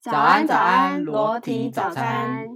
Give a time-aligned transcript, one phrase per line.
[0.00, 2.46] 早安，早安，裸体早餐。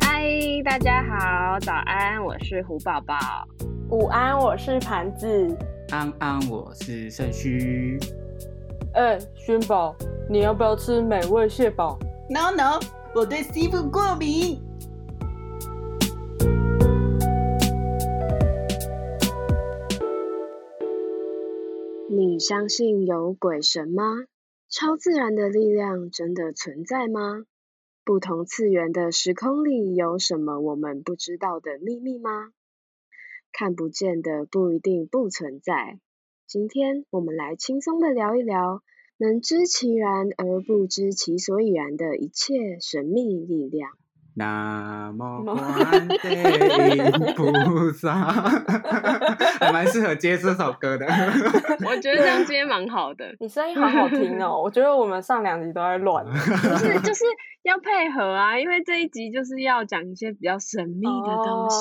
[0.00, 0.24] 嗨，
[0.64, 3.14] 大家好，早安，我是胡宝宝。
[3.90, 5.56] 午安，我是盘子。
[5.92, 7.96] 安安，我是盛虚。
[8.94, 9.94] 哎，勋宝，
[10.28, 11.96] 你要不要吃美味蟹堡
[12.28, 12.80] ？No No，
[13.14, 14.60] 我对 seafood 过敏。
[22.38, 24.24] 相信有鬼神吗？
[24.68, 27.44] 超自然的力量真的存在吗？
[28.04, 32.52] 不同次元的时空里有什么我们不知道的秘密吗？
[33.52, 35.98] 看不见的不一定不存在。
[36.46, 38.82] 今天我们来轻松的聊一聊，
[39.16, 43.92] 能知其然而不知其所以然的一切神秘力量。
[44.38, 47.02] 那么观世音
[47.34, 48.14] 菩萨，
[49.58, 51.04] 还蛮适合接这首歌的。
[51.84, 53.24] 我觉得这样接蛮好的。
[53.40, 54.62] 你声音好好听哦！
[54.62, 56.24] 我觉得我们上两集都在乱。
[56.24, 57.24] 就是，就是
[57.68, 61.76] 要配合啊，因为这一集就是要讲一些比较神秘的东西，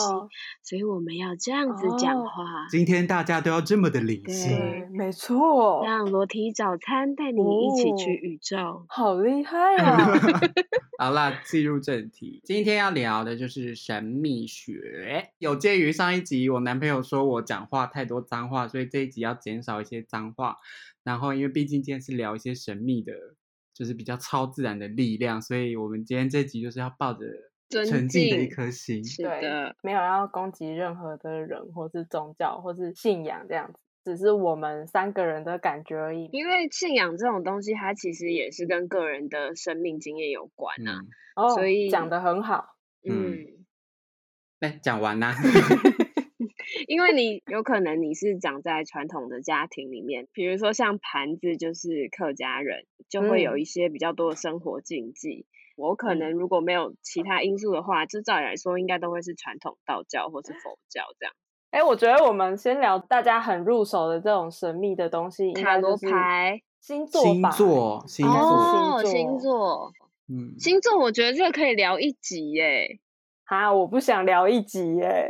[0.62, 2.68] 所以我们要这样子讲话。
[2.70, 5.82] 今天大家都要这么的理性，没错。
[5.86, 10.20] 让裸体早餐带你一起去宇宙，好厉害 啊！
[11.00, 12.42] 好啦，进入正题。
[12.44, 15.32] 今天要聊的就是神秘学。
[15.38, 20.58] 有鉴于上一集我男朋友说我讲话太多脏话，所以这一集要减少一些脏话。
[21.04, 23.14] 然后，因为毕竟今天是聊一些神秘的，
[23.78, 27.28] 就是比较超自然的力量，所以我们今天这集就是要抱着
[27.70, 33.78] 纯净的一颗心，是的，没有要攻击任何的人，或是宗教，或是信仰这样子。
[34.04, 41.02] 只是我们三个人的感觉而已，因为信仰这种东西，它其实也是跟个人的生命经验有关呐。
[41.36, 42.78] 哦，所以讲的很好。
[43.08, 43.46] 嗯，
[44.62, 45.36] 哎，讲完啦。
[46.88, 55.46] 因为你有可能你是长在传统的家庭里面，比如说像盘子就是客家人，就会有一些比较多的生活禁忌。
[55.76, 61.36] 我可能如果没有其他因素的话，就照理来说，应该都会是传统道教或是佛教这样。
[61.72, 67.52] 哎，我觉得我们先聊大家很入手的这种神秘的东西，塔罗牌、星座吧。
[67.52, 69.92] 星座，星座，星座。
[70.30, 73.00] 嗯，星座，我觉得这个可以聊一集耶。
[73.44, 75.30] 哈，我不想聊一集耶。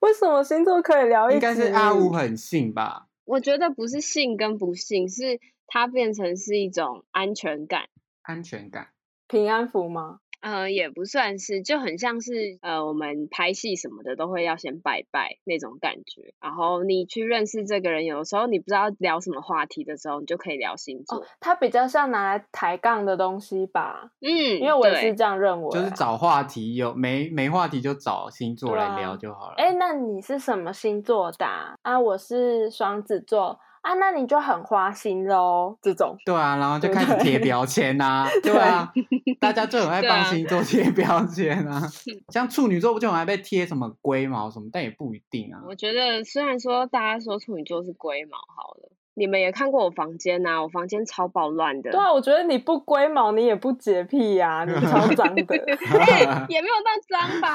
[0.02, 1.34] 为什么星座可以聊一？
[1.34, 3.06] 应该是阿五很信吧？
[3.24, 7.88] 我觉得不是信跟不信，是它变成是一种安全感。
[8.22, 8.88] 安全感，
[9.28, 10.20] 平安符吗？
[10.40, 16.32] 呃，也不算是，就很像是呃，我们拍戏什么的都会要先拜拜那种感觉。
[16.40, 21.24] 然后你去认识这个人，有的时候你不知道聊什么话题的时候，你就可以聊星座。
[21.40, 24.12] 它比较像拿来抬杠的东西吧？
[24.20, 24.28] 嗯，
[24.60, 29.54] 因为我也是这样认为，就是找话题，有没没话题就找星座来聊就好了。
[29.58, 31.46] 哎，那你是什么星座的？
[31.82, 33.60] 啊，我是双子座。
[33.82, 36.16] 啊，那你就很花心喽，这种。
[36.24, 38.92] 对啊，然后就开始贴标签呐， 对啊，
[39.40, 41.80] 大家就很 爱帮星座贴标签啊。
[42.28, 45.60] 像处女座不就很爱被贴什么龟毛什么，但也不一定啊。
[45.66, 48.90] 我觉得虽然说大家说处女座是龟毛，好了。
[49.20, 51.90] 你们也看过我房间呐，我房间超暴乱的。
[51.90, 55.42] 对啊，我觉得你不龟毛，你也不洁癖呀，你超脏的。
[56.48, 57.48] 也没有到脏吧？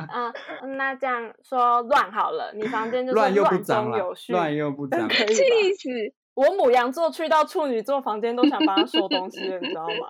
[0.08, 0.32] 啊，
[0.78, 5.26] 那这样说乱好了，你房间就是乱又不脏有序，乱又不脏，气
[5.74, 5.90] 死！
[6.32, 10.08] 我母羊座去到处女座房间都想帮他收东西了，你知道吗？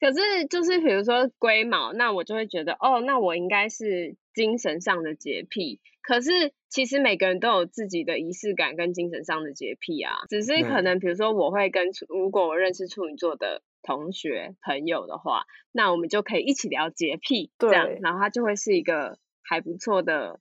[0.00, 5.78] 可是就是比如说龟毛，那我就会觉得哦，那我应该是精神上的洁癖。
[6.06, 20.40] 可是其实每个人都有自己的仪式感跟精神上的洁癖啊，只是可能比如说我会跟如果我认识处女座的同学朋友的话，那我们就可以一起聊洁癖，这样，然后它就会是一个还不错的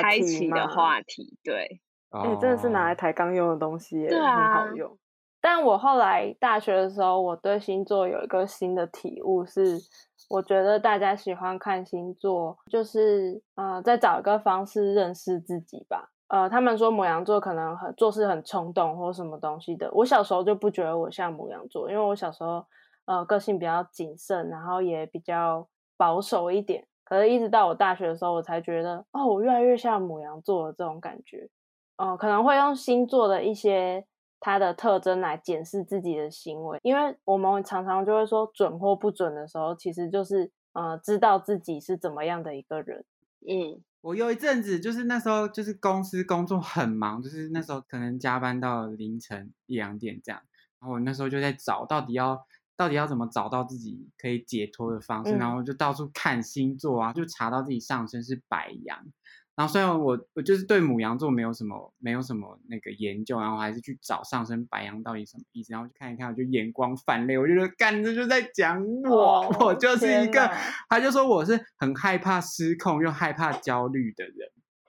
[0.00, 4.96] 开启的话题，对，哎，真的是拿来抬杠用的东西，对啊，很好用。
[5.40, 9.80] 但我后来大学的时候，我对星座有一个新的体悟是。
[10.28, 16.10] 我觉得大家喜欢看星座，就是呃，在找一个方式认识自己吧。
[16.28, 19.90] 呃，他们说母羊座可能很做事很冲动或什么东西的。
[19.92, 22.64] 我小时候就不觉得我像母羊座，因为我小时候
[23.04, 26.86] 呃个性比较谨慎，然后也比较保守一点。
[27.04, 31.48] 可是，一直到我大学的时候，我才觉得哦，我越来越像母羊座的这种感觉。
[31.96, 34.06] 呃，可能会用星座的一些。
[34.44, 43.06] 它的特征来检视自己的行为，因为我们常常就会说准或不准的时候，其实就是呃知道自己是怎么样的一个人。
[43.48, 50.42] 嗯，我有一阵子就是那时候就是公司工作很忙，就是那时候可能加班到凌晨一两点这样，
[50.78, 52.46] 然后我那时候就在找到底要
[52.76, 59.06] 到底要怎么找到自己可以解脱的方式，嗯然后就到处看星座啊，就查到自己上身是白羊。
[59.56, 70.50] 然后虽然我我就是对母羊座没有什么没有什么那个研究，然后还是去找上升白羊到底什么意思，然后去看一看，我就眼光泛泪，我就觉得干这就在讲我，哦我就是一个，
[70.88, 74.34] 他就说我是很害怕失控又害怕焦虑的人。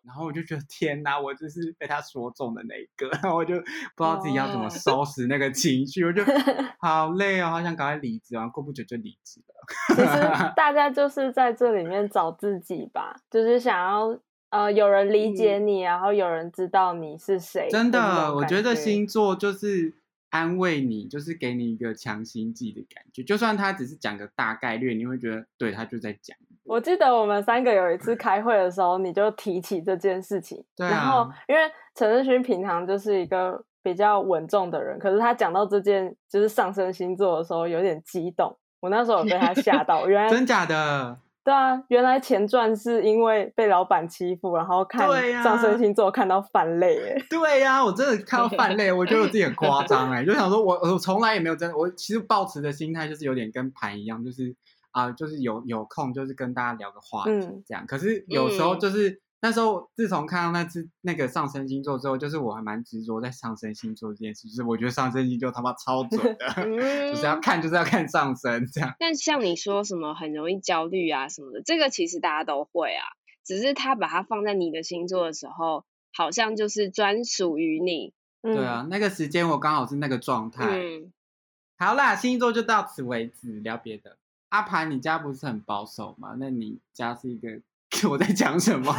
[0.06, 6.24] 然后我就觉得天哪，我就是被他说中的那一个，然后我就不知道自己要怎么哦收拾那个情绪，我就
[6.80, 9.96] 好累哦，好想赶快离职，然后过不久就离职了。
[9.96, 14.16] 其实大家就是在这里面找自己吧，就是想要
[14.56, 17.68] 呃有人理解你，然后有人知道你是谁。
[17.70, 19.94] 真的，我觉得星座就是
[20.30, 23.22] 安慰你，就是给你一个强心剂的感觉。
[23.22, 26.38] 就算他只是讲个大概率，你会觉得对他就在讲。
[26.64, 31.62] 我记得我们三个有一次开会的时候，你就提起这件事情，对然后啊，因为
[31.94, 38.58] 陈志勋平常就是一个比较稳重的人，可是他讲到这件就是上升星座的时候，有点激动。
[38.80, 41.20] 我那时候有被他吓到，原来 真假的？
[41.46, 54.56] 对啊，原来前传是因为被老板欺负，然后看对呀上升星座看到泛泪，哎，对呀、我真的看到泛泪，我觉得我自己很夸张哎，就想说我我从来也没有真的，我其实抱持的心态就是有点跟盘一样，就是
[54.90, 57.86] 啊、就是有有空就是跟大家聊个话题嗯这样。
[57.86, 68.96] 可是有时候嗯就是、那时候自从看到那只那个上升星座之后，就是我还蛮执着在上升星座这件事，就是我觉得上升星座他妈超准的， 嗯就是要看就是要看上升这样。
[68.98, 73.06] 但像你说什么很容易焦虑啊什么的，这个其实大家都会啊，
[73.46, 78.14] 只是他把它放在你的星座的时候，好像就是专属于你。
[78.42, 80.66] 嗯，对啊，那个时间我刚好是那个状态。
[80.66, 81.12] 嗯，
[81.78, 84.18] 好啦，星座就到此为止，聊别的。
[84.50, 86.36] 阿盘，你家不是很保守吗？
[86.40, 87.60] 那你家是一个
[88.10, 88.94] 我在讲什么？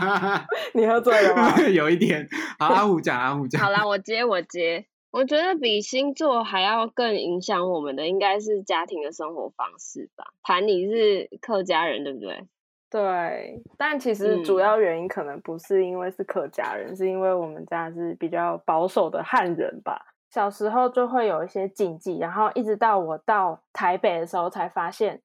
[0.74, 1.58] 你喝醉了吗？
[1.68, 2.26] 有一点。
[2.58, 3.60] 好，阿虎讲，阿虎讲。
[3.62, 4.86] 好啦，我接我接。
[5.10, 10.24] 我觉得比星座还要更影响我们的，应该是家庭的生活方式吧。
[10.42, 12.46] 盘你是客家人，对不对？
[12.88, 20.00] 对，但其实主嗯要原因可能不是因为是客家人，是因为我们家是比较保守的汉人吧。
[20.30, 25.20] 小时候就会有一些禁忌，然后一直到我到台北的时候才发现，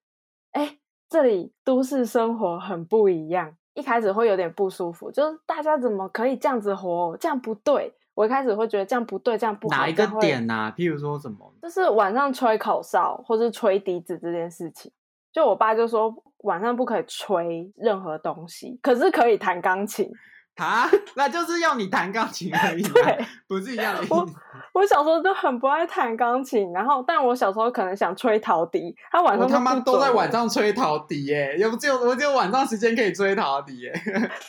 [0.51, 0.77] 哎，
[1.09, 3.55] 这里都市生活很不一样。
[3.73, 7.15] 一开始会有点不舒服，就是大家怎么可以这样子活？
[7.17, 7.93] 这样不对。
[8.15, 9.77] 我一开始会觉得这样不对，这样不好。
[9.77, 11.53] 哪一个点呐、譬如说什么？
[11.61, 14.91] 就是晚上吹口哨或是吹笛子这件事情，
[15.31, 20.09] 就我爸就说晚上不可以吹任何东西，可是可以弹钢琴。
[20.57, 24.33] 啊， 那就是要你弹钢琴而已、啊，对，不是一样的意我思。
[24.73, 33.93] 我小时候就很不爱弹钢琴，然后但我小时候可能想吹陶笛，他晚上我他妈都在晚，上吹陶笛耶，有只有我只有晚上时间可以吹陶笛耶。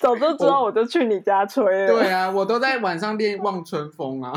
[0.01, 1.87] 早就知道我就去你家吹了。
[1.87, 4.33] 对啊，我都在晚上练望春风啊，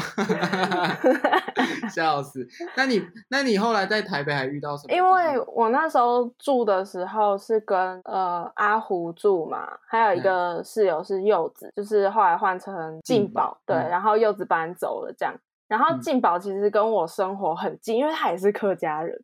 [1.93, 2.47] 笑死。
[2.75, 4.93] 那你那你后来在台北还遇到什么？
[4.93, 12.73] 因为我那时候住的时候是跟呃阿胡住嘛，还有一嗯个室友是柚子，就是后来换成
[13.03, 15.35] 静静宝宝，对，嗯然后柚子搬走了这样。
[15.67, 19.21] 然后嗯静宝其实跟我生活很近，因为他也是客家人，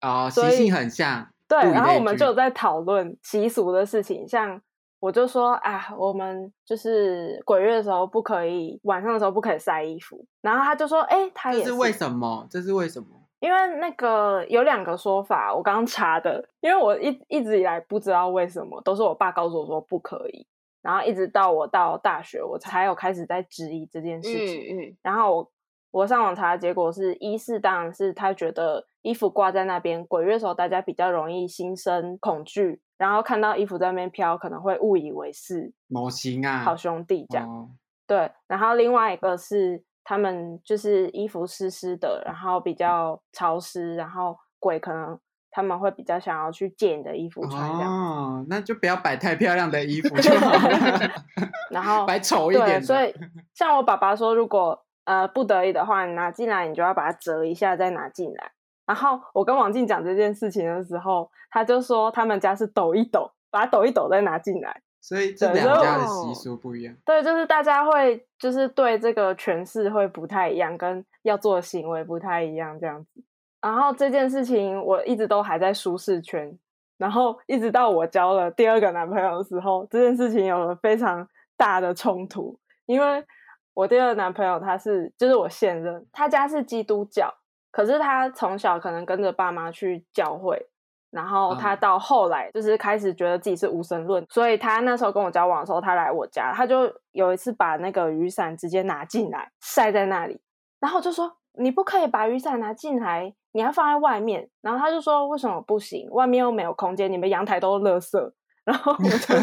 [0.00, 1.28] 哦，习性很像。
[1.48, 1.58] 对。
[1.72, 4.60] 然后我们就有在讨论习俗的事情，像
[5.00, 10.24] 我就说啊，我们就是鬼月的时候不可以，晚上的时候不可以晒衣服。
[10.40, 12.46] 然后他就说，哎，他也这是为什么？
[12.48, 13.08] 这是为什么？
[13.40, 20.46] 因为那个有两个说法，我刚刚查的，因为我一一直以来不知道为什么，都是我爸告诉我说不可以，
[20.82, 24.60] 然后一直到我到大学，我才有开始在质疑这件事情。
[24.60, 25.52] 嗯嗯，然后我
[25.92, 36.58] 我上网查的结果是，一是当然是他觉得衣服挂在那边，鬼月的时候大家比较容易心生恐惧，然后看到衣服在那边飘，可能会误以为是模型啊？
[36.60, 37.48] 好兄弟这样。
[37.48, 37.70] 哦
[38.04, 45.18] 对，然后另外一个是他们就是衣服湿湿的，然后比较潮湿，然后鬼可能
[45.52, 50.98] 他们会比较想要去借你的衣服穿哦，那就不要摆太漂亮的衣服就好了，
[51.70, 52.82] 然后 摆丑一点。
[52.82, 53.14] 所以
[53.54, 58.50] 像我爸爸说，如果呃不得已的话，你拿进来，你就要把它折一下再拿进来。
[58.86, 64.80] 然后我跟王静讲这件事情的时候，他就说他们家是抖一抖，把它抖一抖再拿进来。
[65.02, 66.94] 所以这两家的我习俗不一样。
[67.04, 73.22] 对，就是大家会就是对这个诠释会不太一样，跟要做的行为不太一样这样子。
[73.62, 76.58] 然后这件事情我一直都还在舒适圈，
[76.98, 81.26] 然后一直到我交了第二个男朋友的时候，这件事情有了非常
[81.56, 83.24] 大的冲突，因为
[83.72, 87.32] 我第二个男朋友他是就是我现任，他家是基督教，
[87.70, 90.66] 可是他从小可能跟着爸妈去教会，
[91.10, 91.78] 然后他嗯。
[91.78, 100.40] 到后来就是开始觉得自己是无神论，所以他那时候跟我交往的时候，他来我家，他就有一次把那个雨伞直接拿进来晒在那里，
[100.80, 104.48] 然后我就说你不可以把雨伞拿进来，你要放在外面。
[104.60, 106.08] 然后他就说为什么不行？
[106.10, 108.32] 外面又没有空间，你们阳台都是垃圾。
[108.64, 109.36] 然后我就说，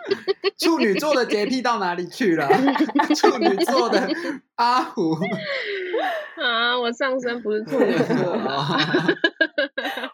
[0.58, 2.48] 处女座的洁癖到哪里去了？
[3.14, 4.08] 处女座的
[4.54, 5.14] 阿虎，
[6.42, 8.78] 啊，我上身不是处女座吗？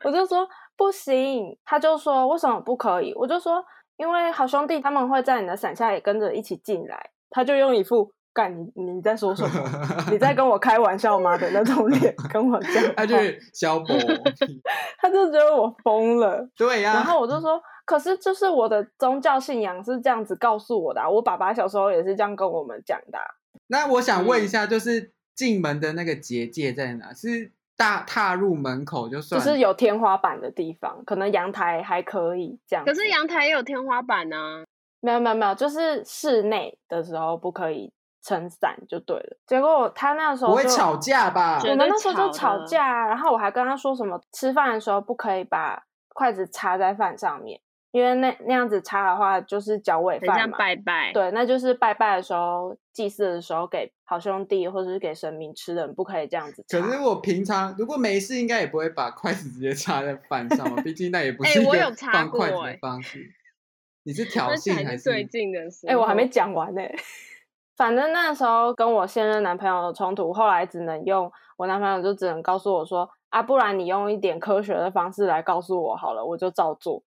[0.04, 3.14] 我就说不行，他就说为什么不可以？
[3.14, 3.64] 我就说
[3.96, 7.10] 因为好兄弟他们会在你的伞下也跟着一起进来。
[7.32, 9.50] 他就用一副干你你在说什么？
[10.10, 13.86] 你在跟我开玩笑吗的那种脸跟我讲话，他就是小宝，
[14.98, 16.48] 他就觉得我疯了。
[16.56, 23.24] 对呀、然后我就说，可是就是我的宗教信仰是这样子告诉我的啊、我爸爸小时候也是这样跟我们讲的啊、
[23.66, 27.12] 那我想问一下，就是进门的那个结界在哪？
[27.14, 29.40] 是大踏入门口就就？
[29.40, 32.84] 是有天花板的地方，可能阳台还可以这样。
[32.84, 34.64] 可是阳台也有天花板呢、
[35.00, 37.90] 没有没有没有，就是室内的时候不可以
[38.22, 39.36] 撑伞就对了。
[39.46, 41.58] 结果他那时候不会吵架吧？
[41.60, 47.60] 绝我们那时候就吵架啊，然后我还跟他说什么，吃饭的时候不可以把筷子插在饭上面，
[47.92, 50.58] 因为那那样子插的话就是脚尾饭嘛。
[50.58, 51.12] 拜拜。
[51.12, 56.64] 对，那就是拜拜的时候、祭祀的时候给好兄弟或者是给神明吃的，不可以这样子。
[56.68, 63.32] 可是我平常如果没事，应该也不会把筷子直接插在饭上嘛，毕竟那也不 哎是一个我有插放筷子的方式。
[64.02, 64.98] 你是 挑衅还是？
[64.98, 65.92] 是最近的时候。
[65.92, 66.82] 哎、我还没讲完呢、
[67.80, 77.02] 反正那时候跟我现任男朋友的冲突，后来只能用我男朋友就只能告诉我说啊，不然你用一点科学的方式来告诉我好了，我就照做。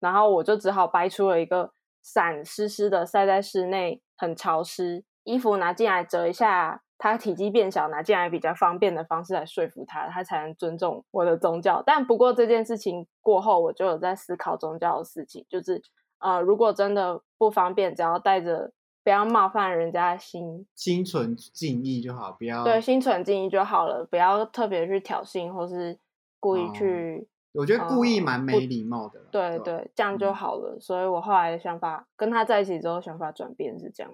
[0.00, 11.82] 然后我就只好掰出了一个伞湿湿的晒在室内，很潮湿，衣服拿进来折一下，它体积变小，拿进来比较方便的方式来说服他，他才能尊重我的宗教。
[11.86, 15.80] 但不过这件事情过后，我就有在思考宗教的事情，就是
[16.18, 18.70] 呃，如果真的不方便，只要带着
[19.08, 25.98] 不要冒犯人家的心，心存敬意就好，不要对，心存敬意就好了，不要特别去挑衅或是
[26.38, 27.26] 故意哦去。
[27.52, 30.78] 我觉得故意哦蛮没礼貌的对对，这样就嗯好了。
[30.78, 34.12] 所以我后来的想法跟他在一起之后，想法转变是这样。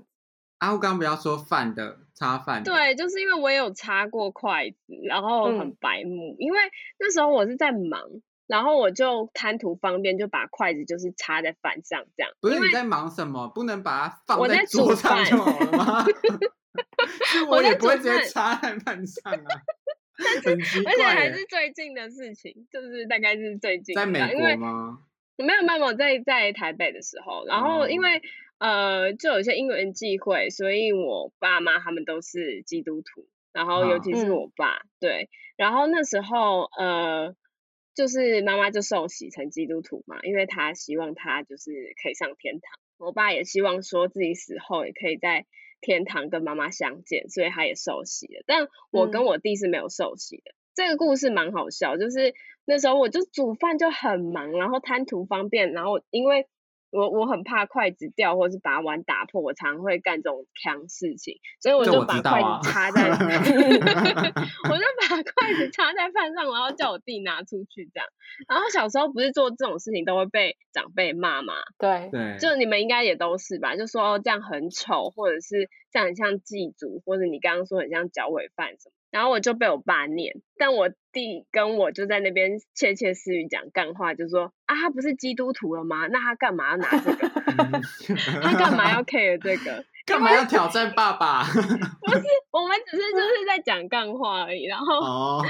[0.58, 6.58] 阿虎刚刚不要说饭的擦饭的，对，就是因为我也有擦过筷子，然后很嗯白目，因为
[7.00, 8.00] 那时候我是在忙，
[8.54, 12.32] 然后我就贪图方便，就把筷子就是插在饭上这样。
[12.40, 13.48] 不是你在忙什么？
[13.52, 16.04] 不能把它放在桌上就好了吗？
[17.26, 19.50] 是我也不会直接插在饭上啊，
[20.46, 21.02] 很奇而且。
[21.02, 25.00] 还是最近的事情，就是大概是最近在美国吗？
[25.36, 28.22] 没有没有没有在在台北的时候，然后因哦为、
[28.58, 37.34] 呃就有一些因缘际会，所以我爸妈他们都是基督徒，然后尤啊其是嗯我爸，对，然后那时候呃
[37.94, 41.70] 就是妈妈就受洗成基督徒嘛，因为她希望她就是
[42.02, 45.46] 可以上天堂，我爸也希望说自己死后也可以在
[45.80, 50.54] 天堂跟妈妈相见，所以他也受洗了，但我跟嗯我弟是没有受洗的。
[50.74, 52.34] 这个故事蛮好笑，就是
[52.64, 56.48] 那时候我就煮饭就很忙，然后贪图方便，然后因为
[56.94, 68.08] 我我很怕筷子掉或是把碗打破，我常会干这种强事情，所以我就把筷子插在， 我就把筷子插在饭上，然后叫我弟拿出去这样。
[68.48, 73.74] 然后小时候不是做这种事情都会被长辈骂嘛，对，对，就你们应该也都是吧？
[73.76, 78.92] 就说哦这样很丑，或者是这样很像祭祖，或者你刚刚说很像脚尾饭什么。
[79.14, 86.08] 然后我就被我爸念，但我弟跟我就在那边窃窃私语讲干话，就说啊他不是基督徒了吗？
[86.10, 87.28] 那他干嘛要拿这个？
[88.42, 89.84] 他干嘛要 care 这个？
[90.04, 91.44] 干嘛要挑战爸爸？
[91.46, 94.64] 不是我们只是就是在讲干话而已。
[94.64, 95.44] 然后哦，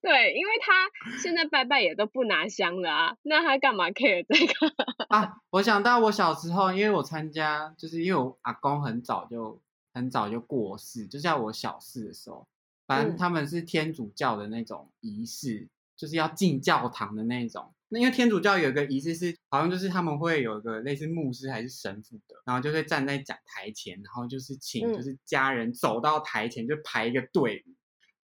[0.00, 4.74] 对，因为他现在拜拜也都不拿香了啊，那他干嘛 care 这个？
[5.10, 9.60] 啊，我想到我小时候，因为我参加，就是因为我阿公很早就
[9.96, 12.46] 很早就过世，就在我小四的时候，
[12.86, 13.16] 反正嗯。
[13.16, 17.72] 他们是天主教的那种仪式，就是要进教堂的那种。
[17.88, 24.92] 那因为天主教有一个仪式是，好像就是他们会有一个类似牧师还是神父的，然后就会站在讲台前，然后就是请嗯。
[24.92, 27.70] 就是家人走到台前就排一个队伍，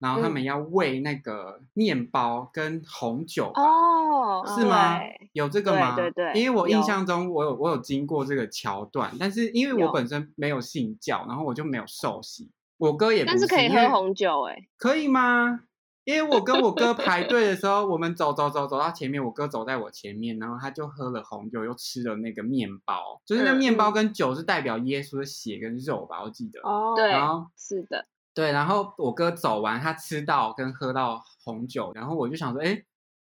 [0.01, 3.61] 然后他嗯们要喂那个面包跟红酒吧。
[3.61, 4.99] 哦是吗？
[5.33, 5.95] 有这个对吗？
[5.95, 12.49] 对对因为我印象中我有我有经过这个桥段，但是因为我本身没有信教，然后我就没有受洗。
[12.77, 15.61] 我哥也不但是可以喝红酒哎、可以吗？
[16.03, 26.59] 因为我跟我哥排队的时候，我们走走走走到前面，我哥走在我前面，然后他就喝了红酒，又吃了那个面包，就是那嗯面包跟酒是代表耶稣的血跟肉吧，我记得。
[26.61, 32.81] 哦，对然后是的，对，然后我哥走完，他吃到跟喝到红酒，然后我就想说，哎，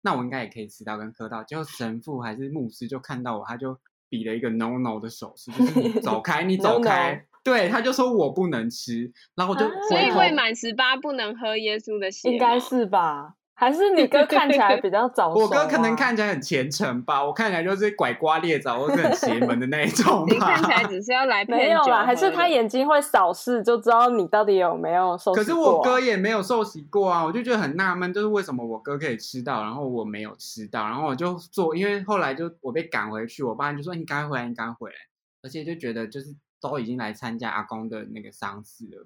[0.01, 1.43] 那我应该也可以吃到跟喝到。
[1.43, 3.77] 结果神父还是牧师就看到我，他就
[4.09, 7.25] 比了一个 no no 的手势，就是你走 开，你走 No, no 开。
[7.43, 13.33] 对，他就说我不能吃，然后我就啊所以未满十八不能喝耶稣的血，应该是吧？
[13.53, 15.43] 还是你哥看起来比较早熟、啊？
[15.43, 20.39] 我哥可能看起来很虔诚吧，我看起来就是拐瓜裂枣或者很邪门的那一种 你。
[20.39, 25.35] 看起来只是要来 没有啦，还是他眼睛会扫视，就知道你到底有没有受洗过啊。
[25.35, 34.95] 可是我哥也没有受洗过啊，我就觉得很纳闷，就是为什么我哥可以吃到，然后我没有吃到，然后我就做，因为后来就我被赶回去，我爸就说你赶快回来，你赶快回来，
[35.43, 39.05] 而且就觉得就是都已经来参加阿公的那个丧事了。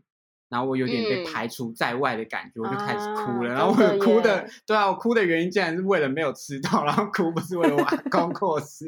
[0.50, 3.52] 然后我有点被嗯排除在外的感觉，我就开始哭了。
[3.52, 8.86] 啊然后我哭的耶，对啊，我哭的原因竟然是为了没有吃到，然后哭不是为了 我阿公过世。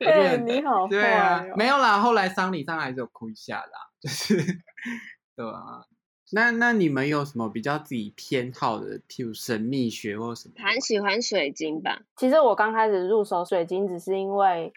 [0.00, 4.36] 对你好对啊没有啦，后来丧礼上还是有哭一下啦，就是
[5.36, 5.84] 对啊。
[6.32, 10.54] 那那你们有什么比较自己偏好的，譬如神秘学或什么？
[10.58, 12.00] 很喜欢水晶吧？
[12.16, 14.72] 其实我刚开始入手水晶，只是因为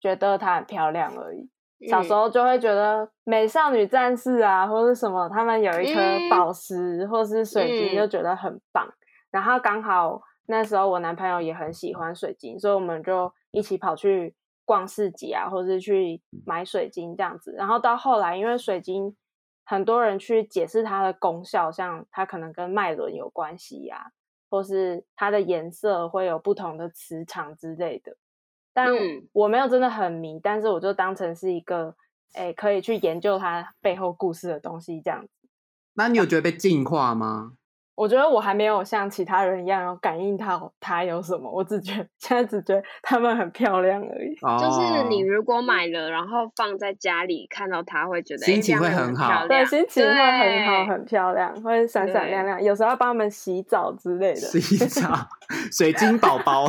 [0.00, 1.50] 觉得它很漂亮而已。
[1.88, 8.88] 小时嗯候就会觉得美少女战士啊，或是什么，他们有一颗嗯宝石或是水晶，嗯就觉得很棒。
[9.30, 14.34] 然后刚好那时候我男朋友也很喜欢水晶，所以我们就一起跑去
[14.64, 17.52] 逛市集啊，或是去买水晶这样子。
[17.56, 19.16] 然后到后来，因为水晶
[19.64, 24.12] 很多人去解释它的功效，像它可能跟脉轮有关系呀、
[24.50, 28.14] 或是它的颜色会有不同的磁场之类的。
[28.72, 31.94] 但嗯我没有真的很迷，但是我就当成是一个
[32.34, 35.48] 哎可以去研究它背后故事的东西这样子。
[35.94, 37.52] 那你有觉得被净化吗？
[37.94, 44.34] 我觉得我还没有像其他人一样有感应到它有什么，我只觉得 现在只觉得它们很漂亮而已。
[44.40, 52.62] 哦就是你如果买了，然后放在家里，看到它会觉得心情会很好对，心情会很好，很漂亮，会闪闪亮亮。
[52.62, 54.40] 有时候要帮它们洗澡之类的。
[54.40, 55.14] 洗澡，
[55.70, 56.66] 水晶宝宝，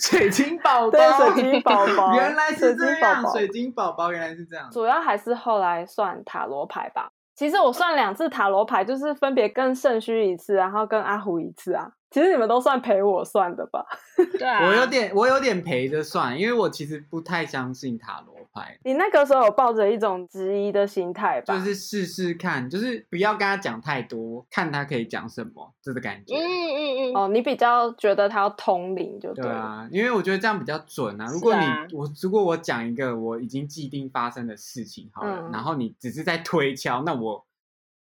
[0.00, 4.68] 水晶宝宝，对水晶宝宝原来是这水晶宝样，宝水晶宝宝原来是这样。
[4.70, 7.10] 主要还是后来算塔罗牌吧。
[7.36, 11.92] 其实我算两次塔罗牌，就是分别跟圣虚一次，然后跟阿虎一次啊。
[12.10, 13.84] 其实你们都算陪我算的吧？
[14.38, 21.58] 对啊，我有点，我有点陪着算，因为我其实不太相信塔罗牌，你那个时候有抱着一种质疑的心态吧？
[21.58, 26.34] 就是试试看，就是不要跟他讲太多，看他可以讲什么，这个感觉。
[26.34, 29.34] 嗯嗯嗯，哦，你比较觉得他要通灵就了。
[29.34, 31.26] 对啊，因为我觉得这样比较准啊。
[31.30, 37.46] 如果你、啊我如果我讲一个我已经既定发生的事情好了，嗯然后你只是在推敲，那我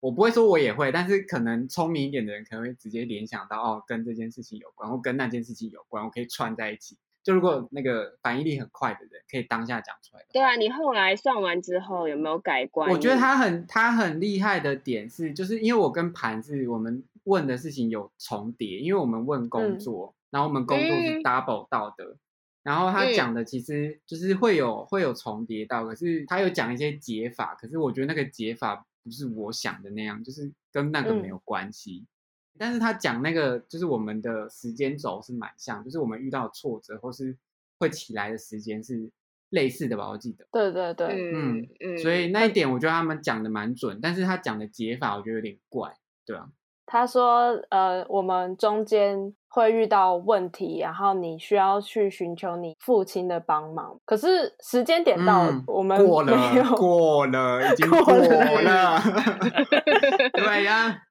[0.00, 6.96] 我不会说我也会，但是可能聪明一点的人可能会直接联想到哦，跟这件事情有关，或跟那件事情有关，我可以串在一起。
[7.22, 10.28] 就如果那个反应力很快的人，可以当下讲出来的。
[10.32, 12.90] 对啊，你后来算完之后有没有改观？
[12.90, 22.16] 我觉得他很他很厉害的点是，就是因为我跟盘是我们问的事情有重叠，因为我们问工嗯作，然后我们工作是嗯 double 到的，
[22.62, 32.04] 然后他嗯讲的其实就是会有会有重叠到，可是他有讲一些解法，可是我觉得那个解法不是我想的那样，就是跟那个没嗯有关系。
[32.62, 37.36] 但是他讲那个就是我们的时间轴是蛮像，就是我们遇到挫折或是
[37.80, 39.10] 会起来的时间是
[39.50, 40.46] 类似的吧，我记得。
[40.52, 45.92] 对对对，嗯嗯，所以那一点我觉得他们讲的蛮准，但是他讲的解法我觉得有点怪，
[46.24, 46.46] 对啊，
[46.86, 53.98] 他说呃，我们中间会遇到问题，然后你需要去寻求你父亲的帮忙。
[54.06, 59.00] 可是时间点到我们过了，过了，已经过 过了了，
[60.32, 61.02] 对呀、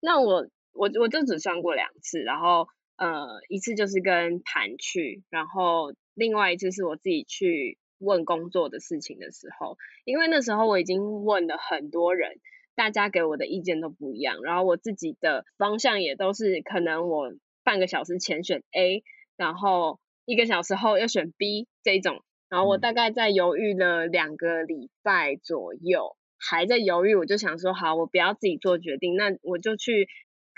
[0.00, 12.40] 那我我我就只算过两次，然后呃一次就是跟盘去，然后另外一次是我自己去问工作的事情的时候，因为那时候我已经问了很多人，
[12.74, 17.32] 大家给我的意见都不一样，然后我自己的方向也都是可能我
[17.62, 19.04] 半个小时前选 A，
[19.36, 26.16] 然后一个小时后要选 B 这一种，然后我嗯大概在犹豫了两个礼拜左右。
[26.44, 30.08] 还在犹豫，我就想说，好，我不要自己做决定，那我就去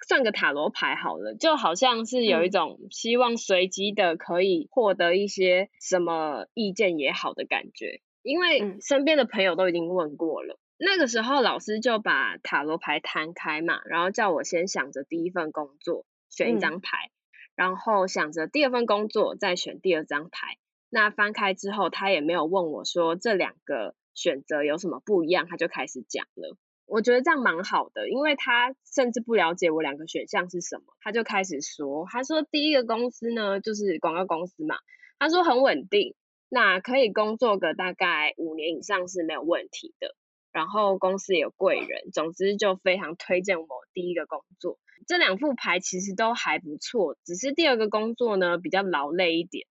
[0.07, 10.59] 算个塔罗牌好了，就好像是有一嗯种希望随机的可以获得一些什么意见也好的感觉，因为嗯身边的朋友都已经问过了。
[10.77, 17.11] 那个时候老师就把塔罗牌摊开嘛，然后叫我先想着第一份工作选一嗯张牌，
[17.55, 20.59] 然后想着第二份工作再选第二张牌。
[20.91, 26.57] 那翻开之后，他也没有问我说这两个选择有什么不一样，他就开始讲了。
[26.87, 34.77] 我觉得这样蛮好的，因为他甚至不了解我两个选项是什么，他就开始说，他说第一个公司呢就是广告公司嘛，
[35.19, 36.15] 他说很稳定，
[36.49, 40.15] 那可以工作个大概五年以上是没有问题的，
[40.53, 44.79] 然后公司有贵人，总之就非常推荐我第一个工作。
[45.07, 49.67] 这两副牌其实都还不错，只是第二个工作呢比较劳累一点。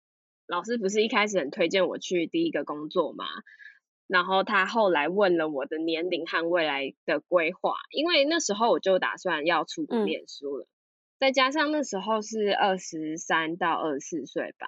[0.47, 3.25] 老师不是一开始很推荐我去第一个工作吗？
[4.13, 10.67] 然后他后来问了我的年龄和未来的规划，因为那时候我就打算要出国嗯念书了。
[11.19, 14.67] 再加上那时候是二十三到二十四岁吧，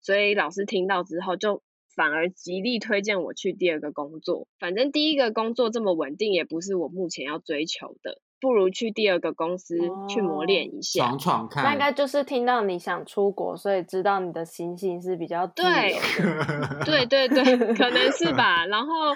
[0.00, 1.62] 所以老师听到之后就
[1.94, 4.48] 反而极力推荐我去第二个工作。
[4.58, 9.76] 反正第一个工作这么稳定，也不是我目前要追求的，不如去第二个公司
[10.08, 11.06] 去磨练一下。
[11.06, 11.64] 闯闯看。
[11.64, 16.84] 那应该就是听到你想出国，所以知道你的心性是比较对的。
[16.84, 17.44] 对对对，
[17.74, 18.66] 可能是吧。
[18.68, 19.14] 然后，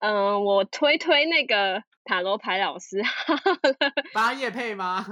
[0.00, 3.02] 嗯、我推推那个塔罗牌老师，
[4.12, 5.04] 帮他叶配吗？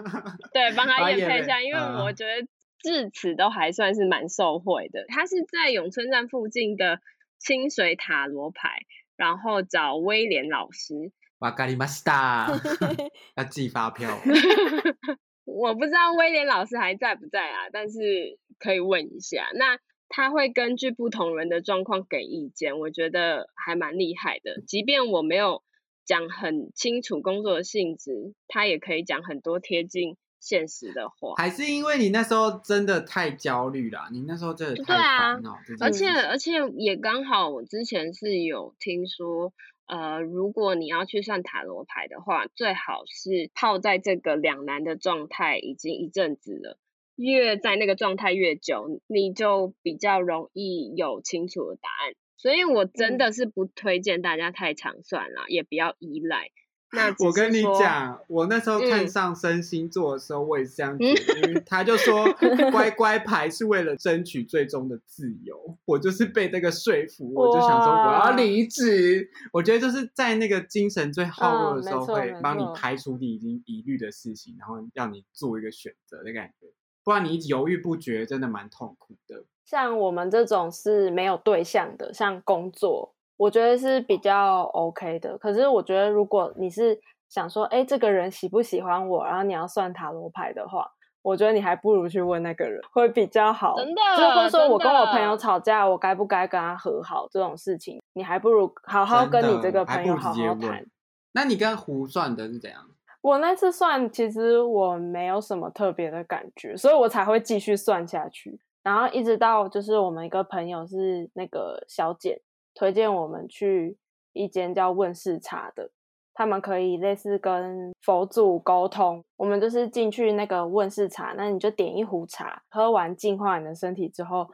[0.52, 2.46] 对，帮他验配一下，因为嗯我觉得
[2.80, 5.04] 至此都还算是蛮受惠的。
[5.08, 7.00] 他是在永春站附近的
[7.38, 8.82] 清水塔罗牌，
[9.16, 11.10] 然后找威廉老师。
[11.40, 12.48] 哇咖喱马西达，
[13.36, 14.10] 要寄发票。
[15.44, 19.48] 我不知道威廉老师还在不在啊，但是可以问一下。
[19.54, 24.62] 那他会根据不同人的状况给意见，我觉得还蛮厉害的。
[24.66, 25.62] 即便我没有
[26.04, 31.34] 讲很清楚工作的性质，他也可以讲很多贴近现实的话。
[31.36, 39.52] 还是因为你那时候真的太焦虑了，你那时候真的太对啊烦恼这件而且而且也刚好，我之前是有听说，
[39.86, 46.78] 呃，如果你要去算塔罗牌的话，最好是泡在这个两难的状态已经一阵子了，
[47.14, 52.14] 越在那个状态越久，你就比较容易有清楚的答案。
[52.36, 56.50] 所以我真嗯的是不推荐大家太常算了，也不要依赖。
[56.96, 59.08] 那 我跟你讲，我那时候看嗯。
[59.08, 62.24] 上升星座的时候，我也是这样觉得，因为他就说
[62.72, 68.30] 乖乖牌是为了争取最终的自由，我就是被这个说服，我就想说我要哇。
[68.32, 69.28] 离职。
[69.52, 76.66] 我觉得就是在那个精神最耗弱的时候，会帮你排除你已经疑虑的事情，然后让你做一个选择的感觉，
[77.04, 79.44] 不然你犹豫不决，真的蛮痛苦的。
[79.64, 85.36] 像我们这种是没有对象的，像工作，我觉得是比较 OK 的。
[85.38, 90.88] 可是我觉得，如果你是想说，哎，这个人喜不喜欢我，然后你要算塔罗牌的话，
[91.22, 93.76] 我觉得你还不如去问那个人会比较好。
[93.76, 100.86] 真的就是或者说我跟我朋友吵架，我该不该跟他和好这种事情，你还不如好好跟你这个朋友好好谈。
[101.32, 102.80] 那你跟胡算的是怎样？
[103.20, 108.60] 我那次算，其实我没有什么特别的感觉，所以我才会继续算下去。
[108.84, 112.40] 然后一直到就是我们一个朋友是那个小简
[112.76, 113.96] 推荐我们去
[114.34, 115.90] 一间叫问世茶的，
[116.34, 119.24] 他们可以类似跟佛祖沟通。
[119.36, 124.46] 我们就是进去那个问世茶，那你就点一壶茶，喝完净化你的身体之后，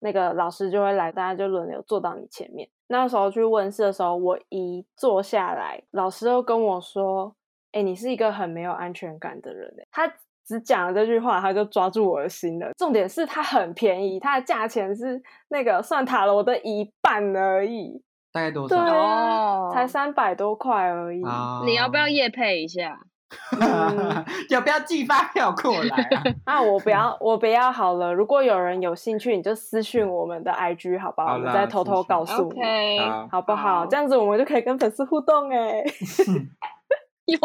[0.00, 2.68] 那个老师就会来，大家就轮流坐到你前面。
[2.88, 7.34] 那时候去问世的时候，我一坐下来，老师就跟我说
[7.72, 10.12] ：“哎、你是一个很没有安全感的人。”他
[10.46, 12.70] 只讲了这句话，他就抓住我的心了。
[12.76, 18.84] 重点是它很便宜，它的价钱是那个算塔罗的一半而已，大概多对少？
[18.84, 21.22] 哦才三百多块而已。
[21.24, 22.98] 啊你要不要夜配一下？
[23.60, 26.22] 嗯 要不要寄发票过来啊？
[26.58, 28.12] 啊，我不要，我不要好了。
[28.12, 31.28] 如果有人有兴趣，你就私讯我们的 IG 好不好？
[31.28, 33.86] 好我们再偷偷告诉你 OK，好好不好？
[33.86, 35.84] 这样子我们就可以跟粉丝互动哎。
[37.30, 37.38] 有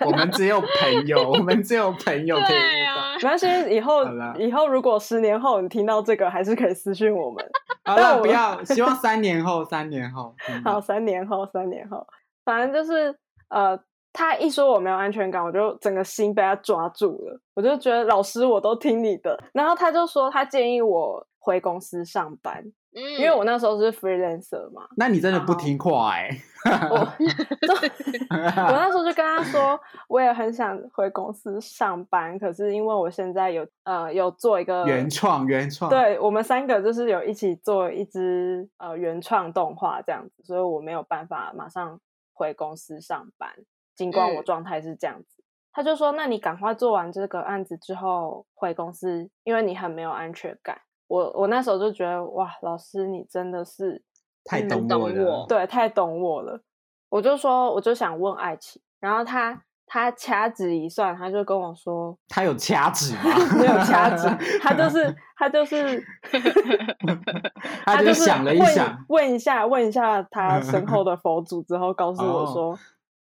[0.00, 7.44] 我我们只有朋友，我们只有朋友可以没关系，以后好啦以后如果十年后你听到这个，还是可以私讯我们。
[7.84, 10.34] 好了，但我不要，希望三年后，三年后。
[10.48, 12.06] 嗯好，三年后，三年后，
[12.44, 13.14] 反正就是
[13.48, 13.78] 呃，
[14.12, 17.40] 他一说我没有安全感，我就整个心被他抓住了。
[17.54, 19.38] 我就觉得老师，我都听你的。
[19.52, 22.64] 然后他就说他建议我回公司上班，
[22.96, 24.88] 嗯，因为我那时候是 freelancer 嘛。
[24.96, 26.30] 那你真的不听话哎、
[26.90, 29.78] 我我那时候就跟他说，
[30.08, 42.00] 我也很想回公司上班，可是因为我现在有呃有做一个原创原创。，对我们三个就是有一起做一支呃原创动画这样子，所以我没有办法马上
[42.32, 43.50] 回公司上班，
[43.94, 45.42] 尽管我嗯状态是这样子。
[45.72, 50.80] 他就说：“那你赶快做完这个案子之后回公司，因为你很没有安全感。
[51.08, 54.02] 我”我那时候就觉得哇，老师你真的是
[54.44, 55.46] 太嗯懂懂我了。
[55.48, 56.60] 对太懂我了。
[57.08, 63.20] 我就说我就想问爱情，然后他他掐指一算，他就跟我说他有掐指吗？
[63.58, 64.28] 没有掐指，
[64.60, 66.04] 他就 是他就是
[67.86, 72.78] 他就就是想了一问想，问一下问一下他身后的佛祖之后，告诉我哦说，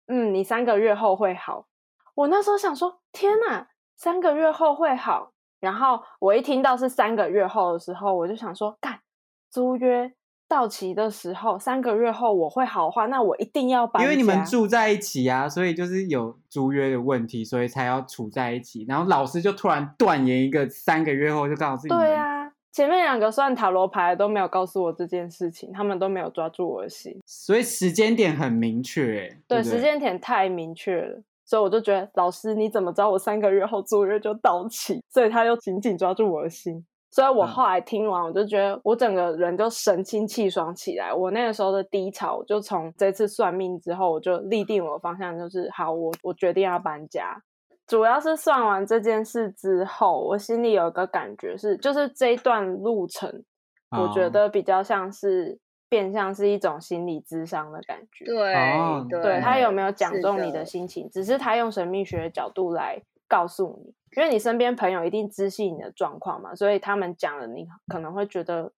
[0.08, 1.66] 嗯，你三个月后会好。
[2.14, 5.32] 我那时候想说，天哪，三个月后会好。
[5.60, 8.98] 然后我一听到是三个月后的时候，我就想说，干
[9.50, 10.10] 租约
[10.48, 14.02] 到期的时候，三个月后我会好话，那我一定要搬。
[14.02, 18.84] 因为你们住在一起啊，所以就是有租约的问题，所以才要处在一起。
[18.88, 27.20] 然后老师就突然断言一个三个月后就告诉对啊，前面两个算塔罗牌都没有告诉我这件事情，他们都没有抓住我的心。
[27.26, 35.02] 所以时间点很明确、欸，对，不时间点太明确了，所以我就觉得老师你怎么知道我三个月后租约就到期？
[35.08, 36.86] 所以他又紧紧抓住我的心。
[37.10, 41.12] 所以我嗯后来听完，我就觉得我整个人就神清气爽起来。
[41.12, 47.36] 我那个时候的低潮，就从这次算命之后，我就立定我的方向，就是好，我我决定要搬家。
[47.88, 53.42] 主要是算完这件事之后，我心里有一个感觉是，就是这一段路程，
[53.90, 55.58] 我觉哦得比较像是
[55.90, 58.24] 变相是一种心理智商的感觉。
[58.24, 68.72] 对哦对，他有没有讲中你的心情，只是他用神秘学的角度来告诉你，因为你身边朋友一定知悉你的状况嘛，所以他们讲了，你可能会觉得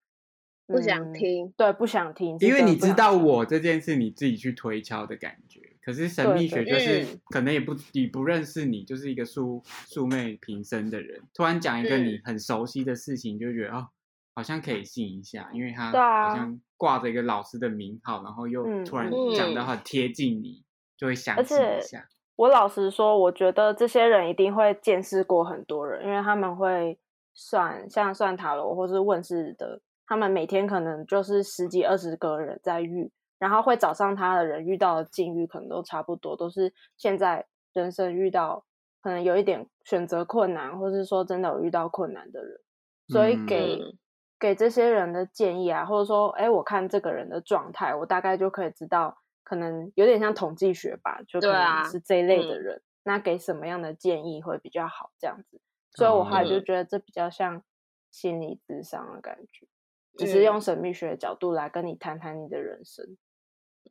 [0.67, 5.61] 不想嗯听对，不想听，因为你知道我这件事，你自己去推敲的感觉。
[5.85, 13.89] 可是神秘学就是嗯可能也不你不认识你，就是一个素素昧平生的人，突然讲一个嗯你很熟悉的事情，就会觉得哦，
[14.35, 19.79] 好像可以信一下，因为他好像挂着一个老师的名号，然后又嗯突然嗯讲的很。
[19.85, 20.65] 贴近你，
[20.97, 22.09] 就会相而信一且下。
[22.37, 26.99] 我老实说，我觉得这些人一定会见识过很多人，因为他们会
[27.35, 38.65] 算像算塔罗或是问世的，他们每天可能就是十几二十个人在遇，然后会找上他的人遇到的境遇可能都差不多，都是现在人生遇到
[39.03, 42.61] 可能有一点选择困难，或是说真的有遇到困难的人，
[43.09, 43.99] 所以嗯给、嗯
[44.43, 52.59] 给这些人的建议啊，或者说，哎，我看这个人的状态，我大概就可以知道，可能有点像统计学吧，就可能是这一类的嗯。
[52.59, 55.61] 人，那给什么样的建议会比较好，这样子。
[55.93, 56.65] 所以我后来就嗯。
[56.65, 57.63] 觉得这比较像
[58.11, 59.69] 心理智商的感觉，
[60.17, 60.43] 只是嗯。
[60.43, 63.17] 用神秘学的角度来跟你谈谈你的人生。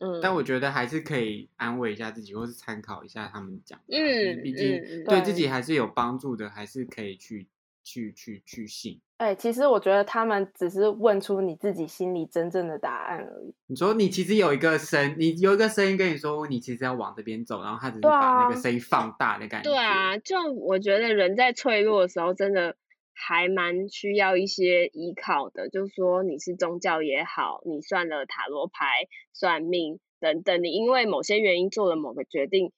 [0.02, 7.48] 嗯，但我觉得还是可以安慰一下自己，或是参考一下他们讲嗯毕竟对自己还是有帮助的，还是可以去
[7.84, 9.02] 去去去信。
[9.18, 13.54] 哎，其实我觉得他们只是问出你自己心里真正的答案而已。
[13.68, 19.70] 你说你其实有一个声，你有一个声音跟你说你其实要往这边走，然后他只是把那啊个声音放大的感觉。
[19.70, 22.76] 对啊，就我觉得人在脆弱的时候，真的
[23.14, 25.70] 还蛮需要一些依靠的。
[25.70, 32.72] 就是说你是宗教也好，你算了塔罗牌、算命等等，你因为某些原因做了某个决定，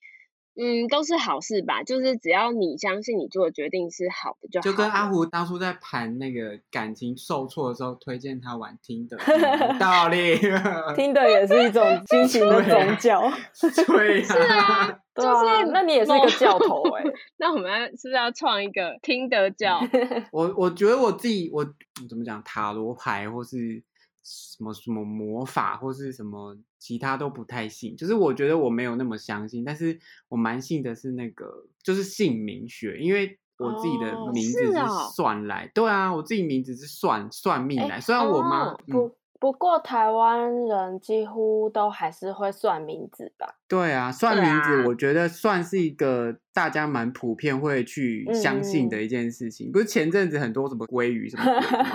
[0.56, 1.82] 嗯，都是好事吧。
[1.82, 4.72] 就是只要你相信你做的决定是好的就好了。
[4.72, 9.16] 就跟阿胡当初在盘那个感情受挫的时候，推荐他玩听的
[9.80, 10.38] 道理。
[10.94, 13.30] 听的也是一种 新型的宗教，
[13.86, 17.04] 对是啊，对就是啊，那你也是一个教头哎、
[17.36, 19.80] 那我们要是不是要创一个听得教？
[20.32, 21.64] 我我觉得我自己，我
[22.08, 23.82] 怎么讲，塔罗牌或是
[24.24, 34.72] 什么什么魔法或是什么其他都不太信，就是我觉得我没有那么相信，但是我蛮信的是那个就是姓名学，因为我自己的哦名字是
[35.14, 43.56] 算来，对啊，我自己名字是算算命哎来，虽然我妈、哦嗯不不过台湾人几乎都还是会算名字吧？
[43.68, 49.70] 对啊，算名字，啊我觉得算是一个大家蛮普遍会去相信的嗯一件事情。
[49.70, 51.44] 不是前阵子很多什么鲑鱼什么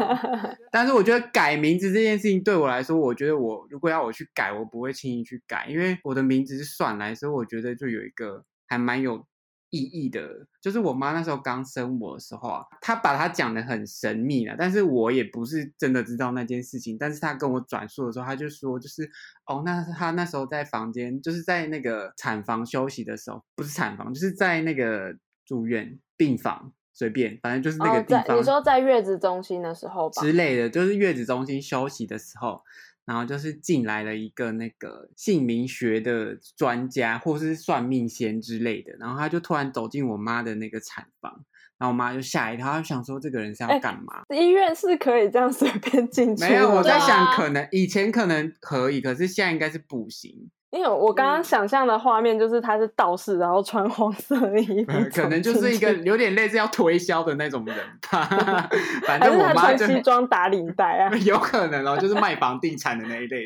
[0.71, 9.25] 但是我觉得改名字这件事情对我来说，我觉得我如果要我去改，我不会轻易去改，因为我的名字是算来，所以我觉得就有一个还蛮有
[9.69, 10.47] 意义的。
[10.61, 16.97] 就是我妈那时候刚生我的时候啊，她把她讲的很神秘了，但是我也不是真的知道那件事情。
[16.99, 19.09] 但是她跟我转述的时候，她就说，就是
[19.45, 26.73] 哦，那她那时候在房间，就是在那个产房休息的时候，不是产房，就是在那个住院病房。
[26.91, 28.37] 随便，反正就是那个地方。
[28.37, 30.21] 你说在月子中心的时候吧？
[30.21, 32.61] 之类的，就是月子中心休息的时候，
[33.09, 41.43] 然后就是进来了一个那个姓名学的专家，或是算命仙之类的，然后他就突然走进我妈的那个产房，
[41.79, 44.21] 然后我妈就吓一跳，她就想说这个人是要哎干嘛？
[44.29, 57.75] 医院是可以这样随便进去没有，我在想，啊可能以前可能可以，可是现在应该是不行，因为我刚刚嗯想象的画面就是他是道士，然后穿黄色的衣服，可能就是一个有点类似要推销的那种人
[58.11, 58.25] 吧。
[59.05, 61.15] 反正我妈就穿西装打领带啊？
[61.25, 63.45] 有可能哦，就是卖房地产的那一类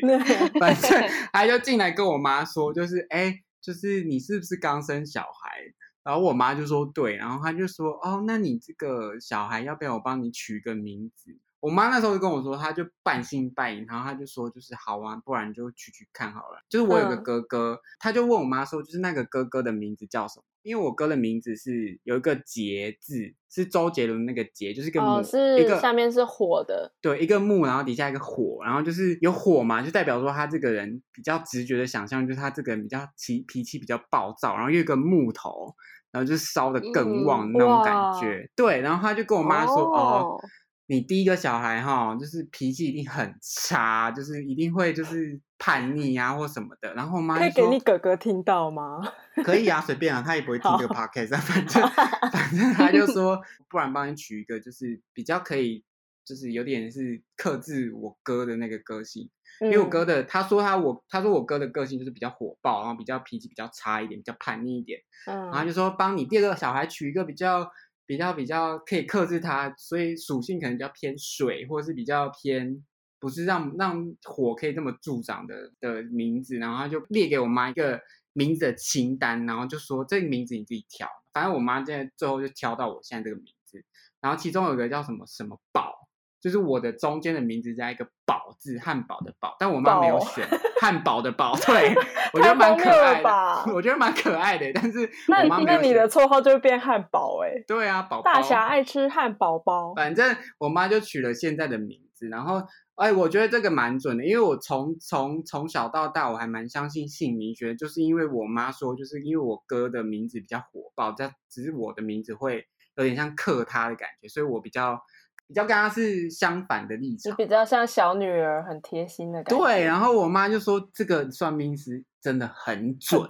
[0.60, 5.60] 反正 他就进来跟我妈说，就是哎、就是你是不是刚生小孩？
[6.04, 11.30] 然后我妈就说对，然后他就说哦，那你这个小孩要不要我帮你取个名字？
[11.64, 16.62] 我妈那时候就跟我说，她就半信半疑，然后她就说就是好啊，不然就去去看好了。
[16.68, 20.44] 就是我有个嗯哥哥，他就问我妈说，就是那个哥哥的名字叫什么？
[20.60, 35.74] 因为我哥的名字是有一个杰字，是周杰伦那个杰，就是一个木、哦，一是个下面是火的，对，一个木，然后底下一个火，然后就是有火嘛，就代表说他这个人比较直觉的想象，就是他这个人比较脾脾气比较暴躁，然后又有一个木头，
[36.12, 38.50] 然后就烧的更旺的那种感觉。
[38.54, 40.40] 对，然后他就跟我妈说，哦，
[40.86, 46.92] 你第一个小孩哈，就是脾气一定很差，就是一定会就是叛逆啊或什么的。
[46.94, 49.00] 然后我妈可以就说给你哥哥听到吗？
[49.44, 51.88] 可以啊，随便啊，他也不会听这个 podcast，啊反正
[52.30, 55.82] 反正他就 说，不然帮你取一个就是比较可以，
[56.24, 59.30] 就是有点是克制我哥的那个个性。
[59.60, 64.98] 因为我嗯哥的，他说他我他说我哥的个性就是比较火爆，然后比较脾气比较差一点，比较叛逆一点。
[65.26, 67.70] 嗯，然后就说帮你第二个小孩取一个比较
[68.06, 72.84] 比较比较可以克制它，所以属性可能比较偏水，或者是比较偏
[73.18, 76.56] 不是让让火可以这么助长的的名字。
[76.56, 78.00] 然后他就列给我妈一个
[78.32, 81.08] 名字的清单，然后就说这个名字你自己挑。
[81.32, 83.84] 反正我妈在最后就挑到我现在这个名字，
[84.20, 86.03] 然后其中有个叫什么什么宝。
[86.44, 90.46] 就是我的中间的名字加一个宝字，汉堡的宝，但我妈没有选
[90.78, 91.94] 汉堡的宝， 对
[92.34, 99.94] 我觉得蛮可爱的，我觉得蛮可爱的，但是 那我妈没有选那你的绰号就会变汉堡哎、对啊，宝宝大侠爱吃汉堡包。
[99.94, 102.62] 反正我妈就取了现在的名字，然后
[102.96, 115.00] 哎，我觉得这个蛮准的，因为我从从从小到大我还蛮相信姓名学，就是因为我妈说，就是因为我哥的名字比较火爆，但只是我的名字会有点像克他的感觉，所以我比较
[115.46, 117.30] 比较跟他是相反的立场。
[117.30, 119.64] 就比较像小女儿，很贴心的感觉。
[119.64, 123.20] 对，然后我妈就说这个算命师真的很准，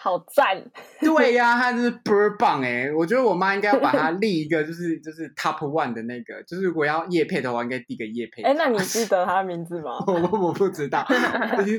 [0.00, 0.70] 好赞！
[1.00, 2.92] 对呀、他就是 倍儿棒哎！
[2.92, 8.42] 我觉得我妈应该要把它 立一个，就是就是 top one 的那个，就是如果要叶配的话，应该第一个叶配。
[8.42, 9.98] 哎，那你记得他的名字吗？
[10.06, 11.04] 我我我不知道，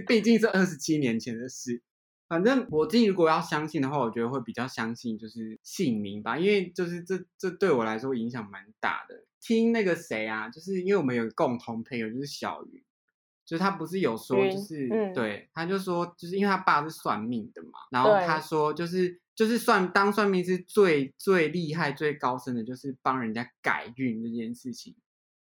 [0.07, 1.81] 毕竟是二十七年前的事。
[2.27, 9.15] 反正我自己如果要相信的话，我觉得会比较相信就是姓名吧，因为就是这这对我来说影响蛮大的。
[9.47, 12.83] 听那个谁啊，就是因为我们有共同朋友，就是小云，
[13.45, 15.13] 就是他不是有说，就是、嗯。
[15.13, 24.93] 对，他就说，就是因为他爸是算命的嘛，然后他说就是就是算当算命是最最厉害、最高深的，就是帮人家改运这件事情，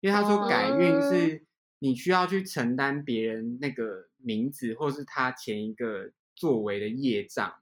[0.00, 1.10] 因为他说改运哦。
[1.12, 1.44] 是
[1.78, 7.52] 你需要去承担别人那个名字或是他前一个作为的业障。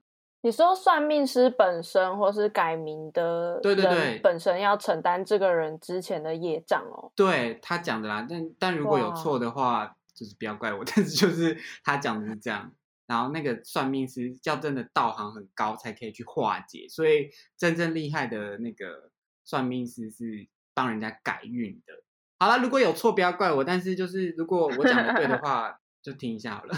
[0.41, 7.11] 你说算命师本身或是改名的对对对本身要承担这个人之前的业障哦。
[7.15, 12.71] 对他讲的啦，但但如果有错的话，就是不要怪我， 但是就是他讲的是这样。
[13.05, 19.09] 然后那个算命师要真的道行很高才可以去化解，所以真正厉害的那个
[19.43, 22.03] 算命师是帮人家改运的。
[22.37, 26.73] 好了，如果有错不要怪我，但是就是如果我讲的对的话，就听一下好了。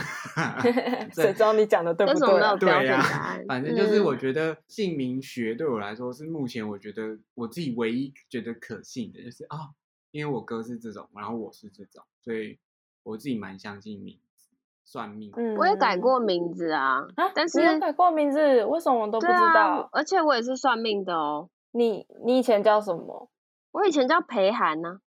[1.13, 2.69] 谁知道你讲的对不为什么没有对？
[2.69, 3.45] 对呀、答案？
[3.47, 9.69] 反正就是我嗯觉得姓名学对我来说是目前我觉得我自己唯一觉得可信的，就是啊、
[10.11, 12.57] 因为我哥是这种，然后我是这种，所以
[13.03, 14.49] 我自己蛮相信名字
[14.83, 15.31] 算命。
[15.35, 19.87] 嗯我也改过名字啊，啊，但是你改过名字，为什么我都不知道？
[19.93, 21.49] 而且我也是算命的哦。
[21.73, 23.29] 你你以前叫什么？
[23.71, 24.99] 我以前叫裴涵呢、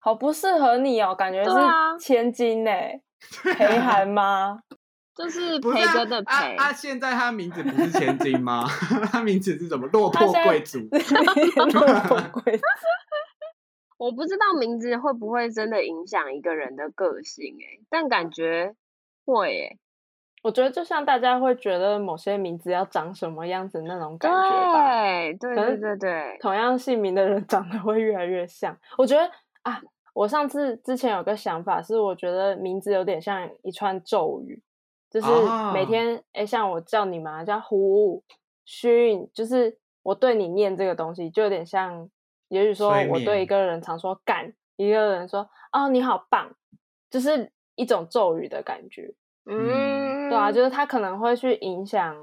[0.00, 1.50] 好不适合你哦，感觉是
[2.00, 2.70] 千金呢，
[3.56, 4.60] 裴涵吗？
[5.16, 6.56] 就是不是啊培哥的啊培。
[6.56, 6.72] 啊！
[6.72, 8.66] 现在他名字不是千金吗？
[9.10, 9.86] 他名字是什么？
[9.88, 10.78] 落魄贵族。
[11.72, 12.62] 落魄贵族
[13.98, 18.74] 我不知道名字会不会真的影响一个人的个性哎、但感觉
[19.24, 19.78] 会诶、
[20.42, 25.00] 我觉得就像大家会觉得某些名字要长什么样子那种感觉吧。
[25.00, 28.76] 对对对对，同样姓名的人长得会越来越像。
[28.98, 29.24] 我觉得
[29.62, 29.80] 啊，
[30.16, 34.62] 我上次之前有个想法是，我觉得名字有点像一串咒语，
[35.10, 35.26] 就是
[35.74, 35.86] 每哦。
[35.86, 38.24] 天哎、诶像我叫你嘛，叫胡
[38.64, 42.08] 勋，就是我对你念这个东西，就有点像，
[42.48, 43.46] 也许说我对一眠。
[43.46, 46.50] 个人常说干，一个人说哦你好棒，
[47.10, 49.12] 就是一种咒语的感觉。
[49.44, 52.16] 嗯，对啊，就是他可能会去影响，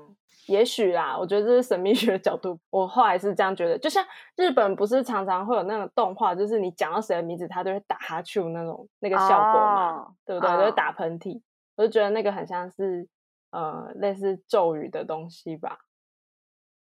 [0.48, 3.78] 也许啦，我觉得这是神秘学的角度，我后来是这样觉得。
[3.80, 10.66] 就像日本不是常常会有那种动画，就是你讲到谁的名字，他就会打哈欠那种那个效果嘛，哦对不对？
[10.66, 11.42] 就打喷嚏，
[11.76, 13.08] 我就觉得那个很像是
[13.52, 15.78] 呃类似咒语的东西吧。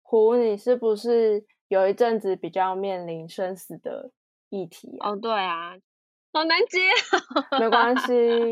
[0.02, 4.12] 胡，你是不是有一阵子比较面临生死的
[4.50, 5.12] 议题啊？
[5.12, 5.76] 哦对啊，
[6.34, 6.80] 好难接。
[7.62, 8.52] 没关系，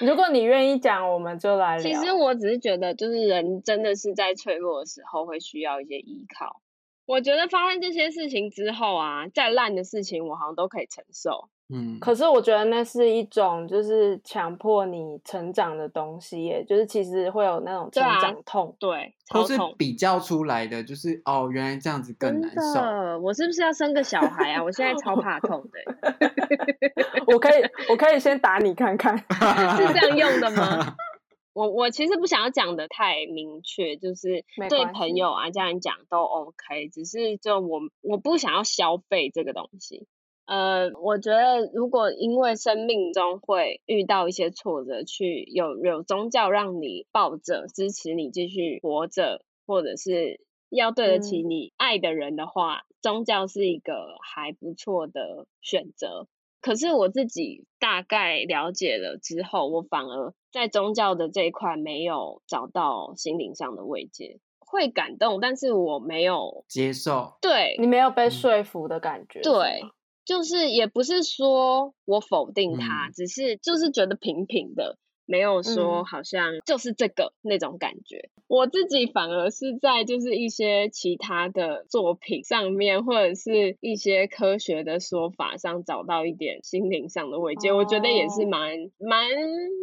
[0.00, 1.82] 如果你愿意讲，我们就来聊。
[1.82, 6.60] 其实我只是觉得，就是人真的是在脆弱的时候会需要一些依靠。
[7.06, 11.48] 我觉得发生这些事情之后啊，再烂的事情我好像都可以承受。
[11.74, 18.76] 嗯，可是我觉得那是一种就是强迫你成长的东西耶，就是其实会有那种成对啊长痛。
[18.78, 19.74] 对，都是超痛。
[19.78, 23.18] 比较出来的，就是哦，原来这样子更难受。
[23.20, 24.62] 我是不是要生个小孩啊？
[24.62, 26.12] 我现在超怕痛的，
[27.32, 29.16] 我可以，我可以先打你看看。
[29.76, 30.94] 是这样用的吗？
[31.54, 40.06] 我我其实不想要讲的太明确，就是对朋友啊、家人讲都 OK，只是就我我不想要消费这个东西。
[40.46, 51.48] 呃，我觉得如果因为生命中会遇到一些挫折，去有有宗教让你抱着支持你继续活着，或者是要对得起嗯。
[51.48, 56.26] 你爱的人的话，宗教是一个还不错的选择。
[56.60, 68.30] 可是我自己大概了解了之后，我反而在宗教的这一块没有找到心灵上的慰藉，会感动，但是我没有接受，对你没有被嗯。
[68.30, 69.90] 说服的感觉，是对吗，
[70.24, 74.96] 就是也不是说我否定他，嗯只是就是觉得平平的，
[75.26, 78.30] 没有说嗯好像就是这个那种感觉。
[78.46, 89.28] 我自己反而是在就是一些其他的作品上面，或者是一些科学的说法上找到一点心灵上的慰藉，我觉得也是哦蛮蛮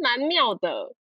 [0.00, 0.94] 蛮妙的。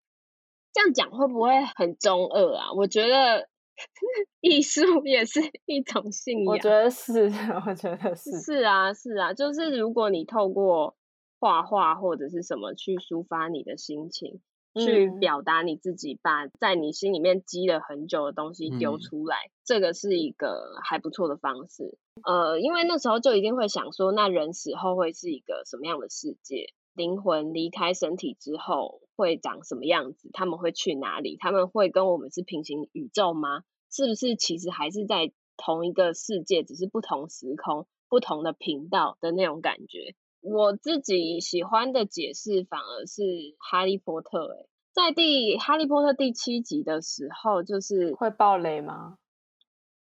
[0.72, 2.74] 这样讲会不会很中二啊？
[2.76, 3.48] 我觉得
[4.42, 6.48] 艺术也是一种信仰。
[6.48, 7.24] 我觉得是，
[7.68, 10.96] 我觉得是，是啊，是啊，就是如果你透过
[11.40, 14.42] 画画或者是什么去抒发你的心情，
[14.76, 21.98] 去嗯表达你自己，把在你心里面积了很久的东西丢嗯出来，这个是一个还不错的方式。
[22.24, 26.74] 呃，因为那时候就一定会想说，那人死后会是一个什么样的世界？
[26.96, 30.30] 灵魂离开身体之后会长什么样子？
[30.32, 31.36] 他们会去哪里？
[31.38, 33.64] 他们会跟我们是平行宇宙吗？
[33.92, 40.16] 是不是其实还是在同一个世界，只是不同时空、不同的频道的那种感觉？
[40.40, 43.24] 我自己喜欢的解释反而是
[43.60, 44.70] 《哈利波特》欸。
[44.94, 49.18] 在第《哈利波特》第七集的时候，就是会爆雷吗？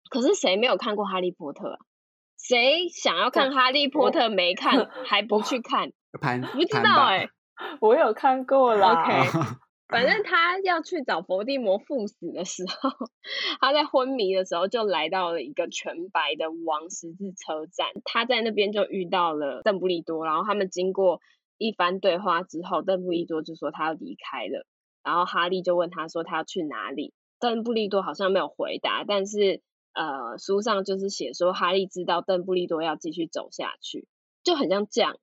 [0.09, 1.77] 可是谁没有看过《哈利波特》啊？
[2.37, 5.93] 谁想要看《哈利波特》没看 还不去看？
[6.19, 7.29] 盘不知道哎、
[7.81, 9.03] 我有看过啦。
[9.03, 9.29] OK
[9.89, 12.89] 反正他要去找伏地魔赴死的时候，
[13.61, 17.89] 他在昏迷的时候就来到了一个全白的王十字车站。
[18.03, 21.21] 他在那边就遇到了邓布利多，然后他们经过
[21.59, 24.65] 一番对话之后，邓布利多就说他要离开了，
[25.03, 27.13] 然后哈利就问他说他要去哪里。
[27.39, 29.61] 邓布利多好像没有回答，但是
[29.93, 34.07] 呃，书上就是写说哈利知道邓布利多要继续走下去，
[34.43, 35.17] 就很像这样。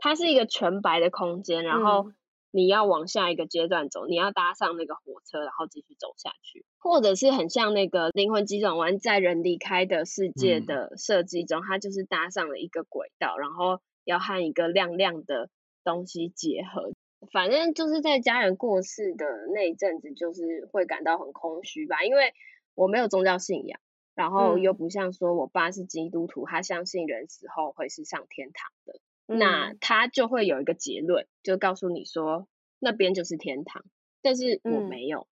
[0.00, 2.14] 它是一个全白的空间，然后嗯
[2.52, 15.48] 你要往下一个阶段走，你要搭上那个火车，然后继续走下去，或者是很像那个灵魂急转弯，在人离开的世界嗯的设计中，它就是搭上了一个轨道，然后要和一个亮亮的
[15.84, 16.90] 东西结合。
[17.32, 22.34] 反正就是在家人过世的那一阵子，就是会感到很空虚吧，因为
[22.74, 23.78] 我没有宗教信仰，
[24.16, 28.98] 然后嗯又不像说我爸是基督徒，他相信人死后会是上天堂的。
[29.38, 33.84] 那嗯他就会有一个结论，就告诉你说那边就是天堂，
[34.22, 35.26] 但是我嗯没有。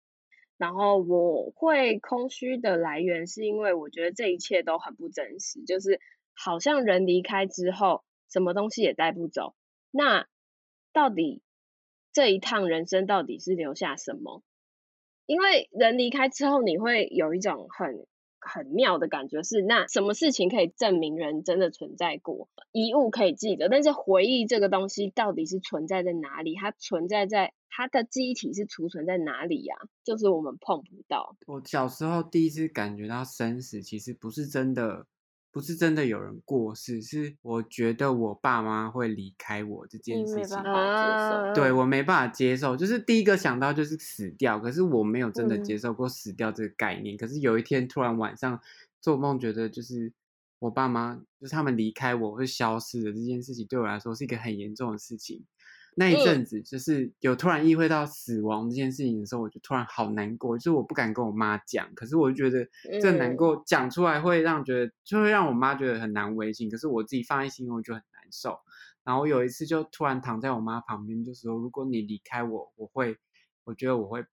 [0.57, 5.99] 然后我会空虚的来源是因为我觉得这一切都很不真实，就是
[6.33, 9.53] 好像人离开之后，什么东西也带不走。
[9.91, 10.27] 那
[10.93, 11.41] 到底
[12.13, 14.43] 这一趟人生到底是留下什么？
[15.25, 18.05] 因为人离开之后，你会有一种很
[18.45, 22.47] 很妙的感觉是，那什么事情可以证明人真的存在过？
[22.71, 26.55] 遗物可以记得，但是回忆这个东西到底是存在在哪里？
[26.55, 31.35] 它存在在它的记忆体是储存在哪里呀、就是我们碰不到。
[31.47, 35.07] 我小时候第一次感觉到生死，其实不是真的，
[35.55, 40.57] 不是真的有人过世，是我觉得我爸妈会离开我这件事情
[41.53, 47.15] 对我没办法接受，就是第一个想到就是死掉，可是我没有真的嗯接受过死掉这个概念。
[47.15, 48.59] 可是有一天突然晚上
[48.99, 50.11] 做梦，觉得就是
[50.59, 55.41] 我爸妈就是他们离开我会消失的这件事情，对我来说是一个很严重的事情。
[55.97, 62.67] 那一阵子就是有突然意会到死亡这件事情的时候，我就突然好难过，就是我不敢跟我妈讲，可是我就觉得
[63.01, 68.59] 这难嗯过讲出来会让觉得就会让我妈觉得很难为情，可是我自己放在心中我就很难受。
[69.05, 73.15] 然后有一次就突然躺在我妈旁边，就说：“如果你离开我，我会，
[73.63, 74.25] 我觉得我会，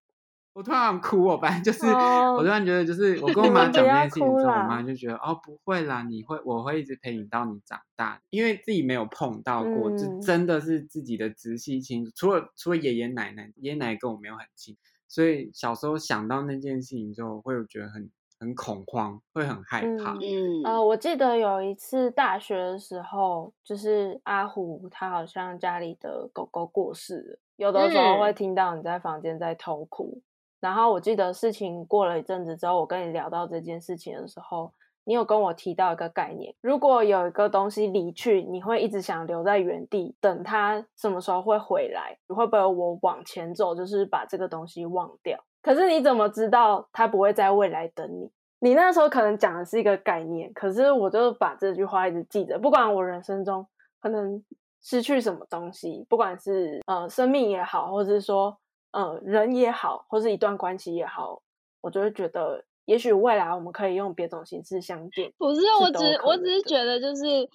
[0.55, 14.77] 我突然想哭我，反正就是、 哦我突然觉得，就是我 跟我你妈讲这件事情之后，我妈就觉得哦不会啦，你会，我会一直陪你到你长大，因为自己没有碰到过，就嗯真的是自己的直系亲属，除了除了爷爷奶奶，爷爷奶奶跟我没有很亲，
[15.09, 20.13] 所以小时候想到那件事情之后，会觉得很很恐慌，会很害怕。
[20.15, 30.21] 嗯嗯呃，我记得有一次大学的时候，就是阿虎他好像家里的狗狗过世了，有的时候会嗯听到你在房间在偷哭。
[30.63, 42.17] 然后我记得事情过了一阵子之后，我跟你聊到这件事情的时候，你有跟我提到一个概念：如果有一个东西离去，你会一直想留在原地，等它什么时候会回来？
[42.29, 45.37] 你会不会我往前走，就是把这个东西忘掉？
[45.61, 48.31] 可是你怎么知道它不会在未来等你？
[48.61, 53.67] 你那时候可能讲的是一个概念，可是我就把这句话一直记着，不管我人生中
[54.01, 54.41] 可能
[54.81, 58.57] 失去什么东西，不管是呃生命也好，或者是说
[58.93, 61.43] 呃人也好，或是一段关系也好，
[61.81, 65.33] 我就会觉得，也许未来我们可以用别种形式相见。
[65.37, 67.49] 不是，我只我只是觉得就是。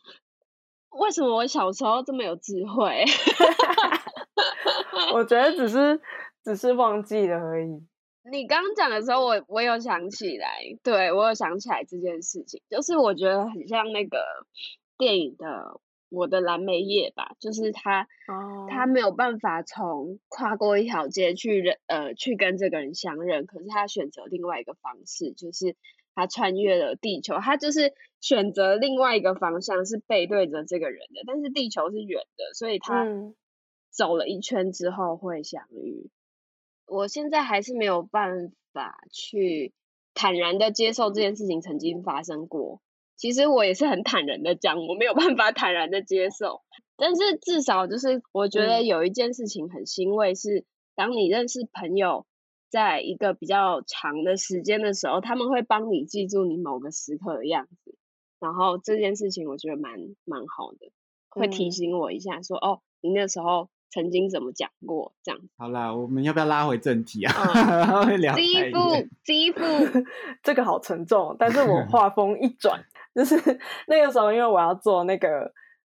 [0.92, 3.04] 为什么我小时候这么有智慧？
[5.14, 6.00] 我觉得只是
[6.44, 7.86] 只是忘记了而已。
[8.32, 14.18] 你刚刚讲的时候，我我有想起来，对我有想起来这件事情，就是我觉得很像那个
[14.98, 15.46] 电影的
[16.10, 25.76] 《我的蓝莓叶》吧，就是他哦他没有办法从跨过一条街去认呃去跟这个人相认，可是他选择另外一个方式，就是
[26.16, 33.36] 他穿越了地球，他就是选择另外一个方向是背对着这个人的，但是地球是圆的，所以他嗯
[33.90, 36.10] 走了一圈之后会相遇。
[36.86, 39.74] 我现在还是没有办法去
[40.14, 42.82] 坦然的接受这件事情曾经发生过。
[43.18, 46.62] 其实我也是很坦然的讲，我没有办法坦然的接受。
[46.96, 50.66] 但是至少就是我觉得嗯有一件事情很欣慰是，
[50.96, 52.26] 当你认识朋友，
[52.70, 57.96] 在一个比较长的时间的时候，他们会帮你记住你某个时刻的样子。
[58.40, 59.94] 然后这件事情我觉得蛮
[60.24, 60.92] 蛮好的，
[61.30, 65.42] 会提嗯醒我一下说，哦，你那时候曾经怎么讲过这样。
[65.58, 67.34] 好啦，我们要不要拉回正题啊？
[67.36, 69.60] 嗯 会聊太肌远肤，肌肤，
[70.44, 72.84] 这个好沉重，但是我话锋一转，
[73.18, 73.36] 就是
[73.88, 75.52] 那个时候，因为我要做那个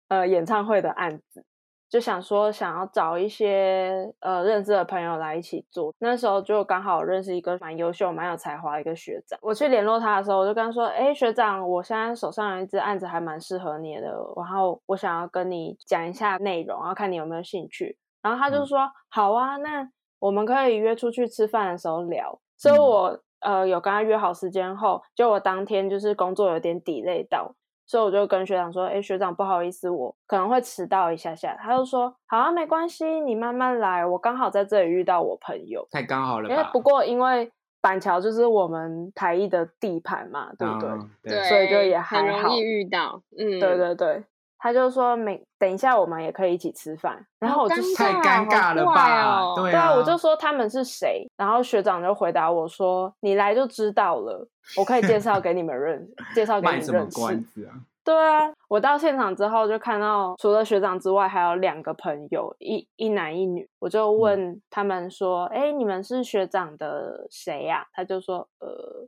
[0.09, 1.45] 呃演唱会的案子，
[1.88, 5.93] 就想说想要找一些呃认识的朋友来一起做。
[5.99, 9.38] 那时候就刚好认识一个蛮优秀、蛮有才华的一个学长。
[9.43, 19.88] 我去联络他的时候，我就跟他说：“哎，学长，我现在手上有一支案子还蛮适合你的，然后我想要跟你讲一下内容，然后看你有没有兴趣。”然后他就嗯说：“好啊，那
[20.19, 27.53] 我们可以约出去吃饭的时候聊。”所以嗯我呃有跟他约好时间后，就我当天就是工作有点 delay 到，
[27.85, 35.85] 所以我就跟学长说：“哎，学长，不好意思，我可能会迟到一下下。”他就说：“好啊，没关系，你慢慢来，我刚好在这里遇到我朋友。
[35.91, 36.55] 太刚好了吧？
[36.55, 40.89] 因为不过因为板桥就是我们台艺的地盘嘛，对不对？
[40.89, 44.23] 嗯对，所以就也很还好容易遇到，嗯，对对对。”
[44.64, 49.39] 他就说没，等一下我们也可以一起吃饭，然后我就太尬尴尬了吧？
[49.41, 54.47] 哦对对啊，我就说他们是谁，然后学长就回答我说：“你来就知道了，
[54.78, 57.20] 我可以介绍给你们认，介绍给卖什么你认识。
[57.20, 63.68] 关子啊？”对啊，我到现场之后就看到除了学长之外，还有两个朋友，一一男一女。
[63.80, 69.07] 我就问他们说：“哎、你们是学长的谁呀、他就说：“呃，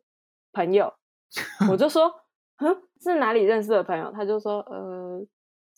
[0.51, 0.93] 朋友。
[1.71, 2.13] ”我就说
[2.61, 5.19] ：“嗯，是哪里认识的朋友？”他就说：“呃，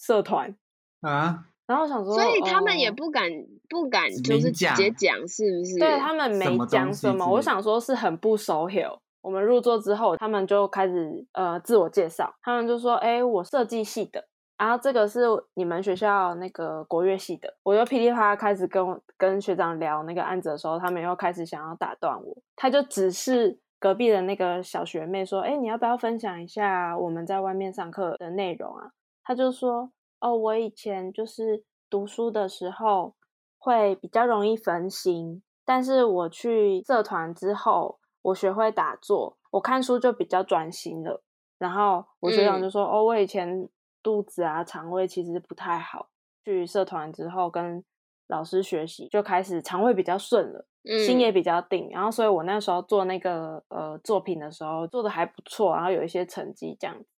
[0.05, 0.55] 社团。
[1.01, 3.29] 啊，”然后我想说，所以他们也哦不敢
[3.67, 5.79] 不敢就是直讲接讲，是不是？
[5.79, 8.99] 对他们没讲什么，我想说是很不熟 hiểu。
[9.21, 14.23] 我们入座之后，他们就开始呃自我介绍，他们就说：“哎，我设计系的，
[14.55, 15.21] 然后这个是
[15.55, 28.91] 你们学校那个国乐系的。”我就噼里啪啦开始跟我跟学长聊那个案子的时候，他们又开始想要打断我，他就只是隔壁的那个小学妹说：“哎，你要不要分享一下我们在外面上课的内容啊？”
[29.25, 29.89] 他就说
[30.25, 33.13] ：“哦，我以前就是读书的时候
[33.59, 41.21] 会比较容易分心，但是我去社团之后，我学会打坐，我看书就比较专心了。
[41.59, 43.69] 然后我学长嗯就说：“哦，我以前
[44.01, 46.09] 肚子啊、肠胃其实不太好，
[46.43, 47.83] 去社团之后跟
[48.27, 50.65] 老师学习，就开始肠胃比较顺了。”
[51.05, 57.14] 心也嗯比较定，然后所以我那时候做那个呃作品的时候做的还不错，然后有一些成绩这样子。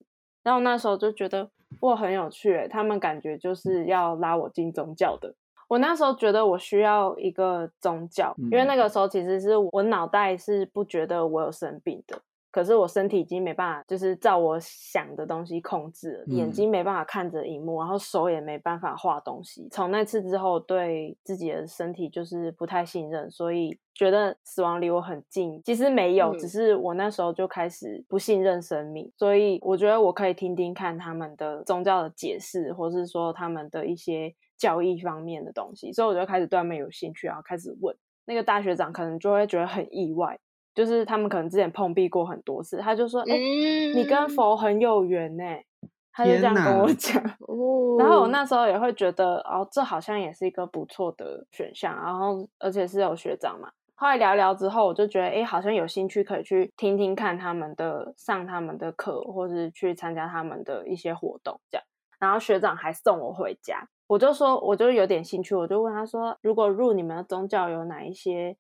[0.47, 5.35] 然后那时候就觉得哇很有趣欸，他们感觉就是要拉我进宗教的。
[5.67, 12.17] 我那时候觉得我需要一个宗教，因为那个时候其实是我脑袋是不觉得我有生病的，
[12.51, 19.69] 可是我身体已经没办法，就是照我想的东西控制了，眼嗯睛没办法看着荧幕，然后手也没办法画东西。
[19.71, 25.61] 从那次之后，对自己的身体就是不太信任，所以觉得死亡离我很近。
[25.65, 37.95] 其实没有，嗯只是我那时候就开始不信任生命，所以我觉得我可以听听看他们的宗教的解释，或是说他们的一些教义方面的东西，所以我就开始对他们有兴趣，然后开始问。
[38.29, 40.37] 那个大学长可能就会觉得很意外，
[40.77, 43.37] 就是他们可能之前碰壁过很多次，他就说：“哎、
[43.95, 45.43] 你跟嗯佛很有缘呢、
[46.13, 47.21] 他就这样跟我哪讲。
[47.41, 53.71] 哦， 然后我那时候也会觉得，哦，这好像也是一个不错的选项，然后而且是有学长嘛。
[53.95, 61.85] 后来聊聊之后，我就觉得，哎，好像有兴趣可以去听听看他们的上他们的课，或是去参加他们的一些活动这样。
[62.21, 68.57] 然后学长还送我回家，我就说我就有点兴趣，我就问他说，如果入你们的宗教有哪一些，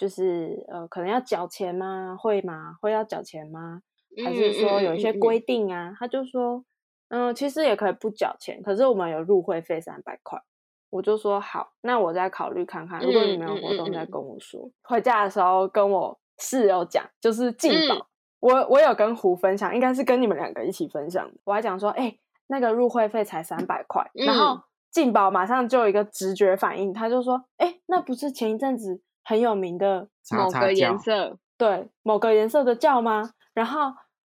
[0.00, 2.16] 就是呃可能要缴钱吗？
[2.18, 2.78] 会吗？
[2.80, 3.82] 会要缴钱吗？
[4.24, 5.94] 还是说有一些规定啊？
[5.98, 6.64] 他就说
[7.10, 10.40] 嗯，其实也可以不缴钱，可是我们有入会费三百块。
[10.88, 12.98] 我就说好，那我再考虑看看。
[13.04, 14.70] 如果你没有活动，再跟我说。
[14.84, 18.06] 回家的时候跟我室友讲，就是进宝，
[18.40, 21.34] 我我有跟胡分享，应该是跟你们两个一起分享的。
[21.44, 33.30] 我还讲说，哎，那个入会费才三百块，然后进宝马上就有一个直觉反应，他就说，哎，那不是前一阵子很有名的某个颜色，对，某个颜色的叫吗？
[33.54, 33.92] 然后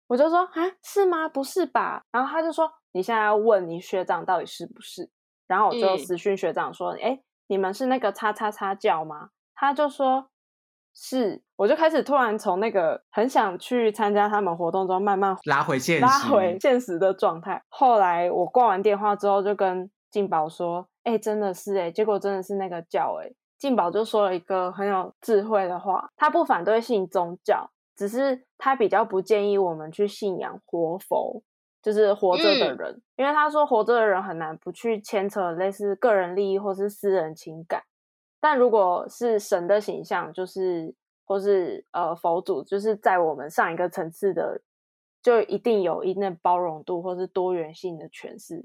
[0.07, 1.27] 我就说，啊，是吗？
[1.29, 2.03] 不是吧？
[2.11, 5.09] 然后他就说，你现在要问你学长到底是不是？
[5.47, 10.29] 然后我就私讯学长说：“哎，你们是那个叉叉叉教吗？”他就说
[10.95, 17.61] ：“是。”我就开始突然从那个很想去参加他们活动中，慢慢拉回现实，拉回现实的状态。
[17.67, 23.31] 后来我挂完电话之后，就跟静宝说：“哎，真的是哎。”结果真的是那个叫哎。
[23.61, 31.43] 静宝就说了一个很有智慧的话：“他不反对信宗教，只是他比较不建议我们去信仰活佛。”
[31.83, 37.81] 就是活着的人，因为他说活着的人很难不去牵扯类似个人利益或是私人情感，
[38.39, 40.93] 但如果是神的形象，就是
[41.25, 44.61] 或是呃佛祖，就是在我们上一个层次的，
[45.23, 48.63] 就一定有一定的包容度或是多元性的诠释。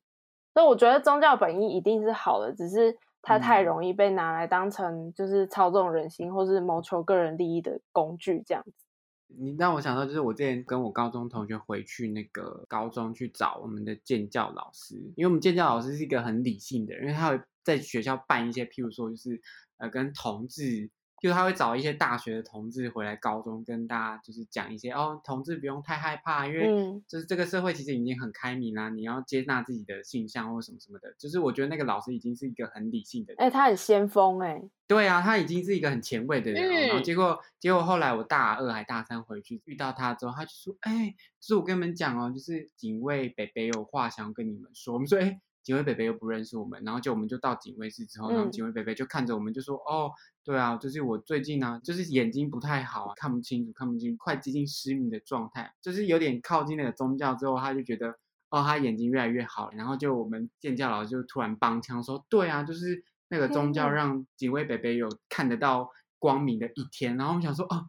[0.52, 8.86] 所以我觉得宗教本意一定是好的，只是它太容易被拿来当成就是操纵人心或是谋求个人利益的工具这样子。
[9.26, 19.40] 你让我想到，就是我之前跟我高中同学回去那个高中去找我们的建教老师，因为我们建教老师是一个很理性的人，因为他会在学校办一些，譬如说就是
[19.78, 20.90] 呃跟同志。
[21.26, 31.12] 就他会找一些大学的同志回来高中跟大家就是讲一些哦，同志不用太害怕，因为就是这个社会其实已经很开明啦，你要接纳自己的性向或什么什么的。
[31.18, 34.62] 就是我觉得那个老师已经是一个很理性的人，哎，他很先锋哎。
[34.86, 36.86] 对啊，他已经是一个很前卫的人。
[36.86, 44.94] 然后结果结果后来我大二还大三回去遇到他之后，他就说：“哎，就是我跟你们讲哦，就是警卫北北有话想要跟你们说。
[44.94, 50.12] ”我们说：“哎。”警卫北北又不认识我们，然后就我们就到警卫室之后，然后警卫北北就看着我们就说：“哦，
[50.44, 58.10] 对啊，就是我最近呢，就是眼睛不太好，啊看不清楚，看不清，快接近失明的状态，就是有点靠近那个宗教之后，他就觉得
[58.50, 59.72] 哦，他眼睛越来越好。
[59.72, 65.90] 然后就我们建教老师就突然帮腔说：对啊，就是那个宗教 让警卫北北有看得到
[66.20, 67.16] 光明的一天。
[67.16, 67.88] 然后我们想说：哦。”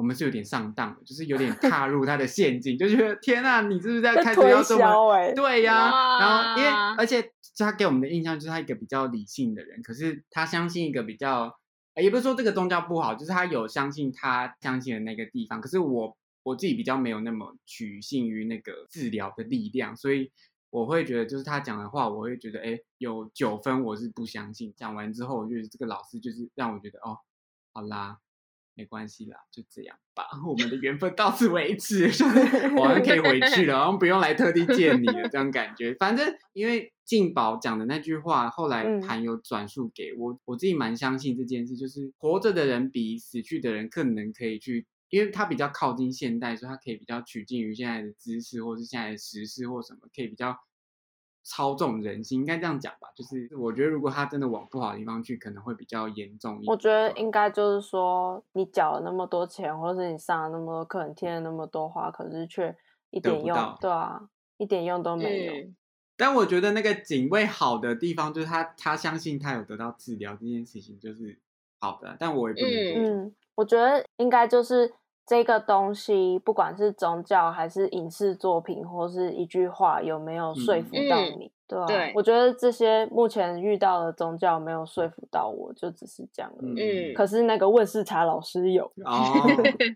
[0.00, 5.34] 我们是有点上当，就是有点踏入他的陷阱，就觉得天呐，你是不是在开始要这么？
[5.34, 11.54] 对呀，然后因为而且他给我们的印象就是他一个比较理性的人，可是他相信一个比较，
[11.96, 15.60] 也不是说这个宗教不好，就是他有相信他相信的那个地方。
[15.60, 20.32] 可是我我自己比较没有那么取信于那个治疗的力量，所以
[20.70, 24.72] 我会觉得就是他讲的话，我会觉得哎，有九分我是不相信。
[24.74, 27.18] 讲完之后，我觉得这个老师就是让我觉得哦，
[27.74, 28.16] 好啦。
[28.80, 30.24] 没关系啦，就这样吧。
[30.48, 32.10] 我们的缘分到此为止，
[32.78, 35.28] 我们可以回去了， 然后不用来特地见你了。
[35.28, 50.56] 这样感觉，反正因为静宝讲的那句话，后来谭有转述给我，我自己蛮相信这件事，就是活着的人比死去的人更能可以去，因为他比较靠近现代，所以他可以比较取近于现在的知识，或是现在的时事或什么，可以比较。
[51.42, 53.08] 操纵人心，应该这样讲吧？
[53.16, 56.62] 就是我觉得，如果他真的往不好的地方去，可能会比较严重。
[56.66, 62.76] 我觉得应该就是说，你缴了那么多钱，或者是你上了那么多课，你听了那么多话，可是却
[63.10, 64.20] 一点用，对啊，
[64.58, 65.52] 一点用都没有。
[66.16, 71.40] 但我觉得那个警卫好的地方，就是他他相信他有得到治疗这件事情，就是
[71.78, 72.16] 好的。
[72.20, 73.24] 但我也不能。
[73.24, 74.92] 嗯，我觉得应该就是。
[75.26, 81.52] 这个东西，不管是宗教还是影视作品，或是一句话，有没有说服到你？
[81.86, 86.52] 对，我觉得这些目前遇到的宗教没有说服到我，就只是这样。
[86.60, 88.84] 嗯，可是那个问世茶老师有。
[89.04, 89.22] 哦。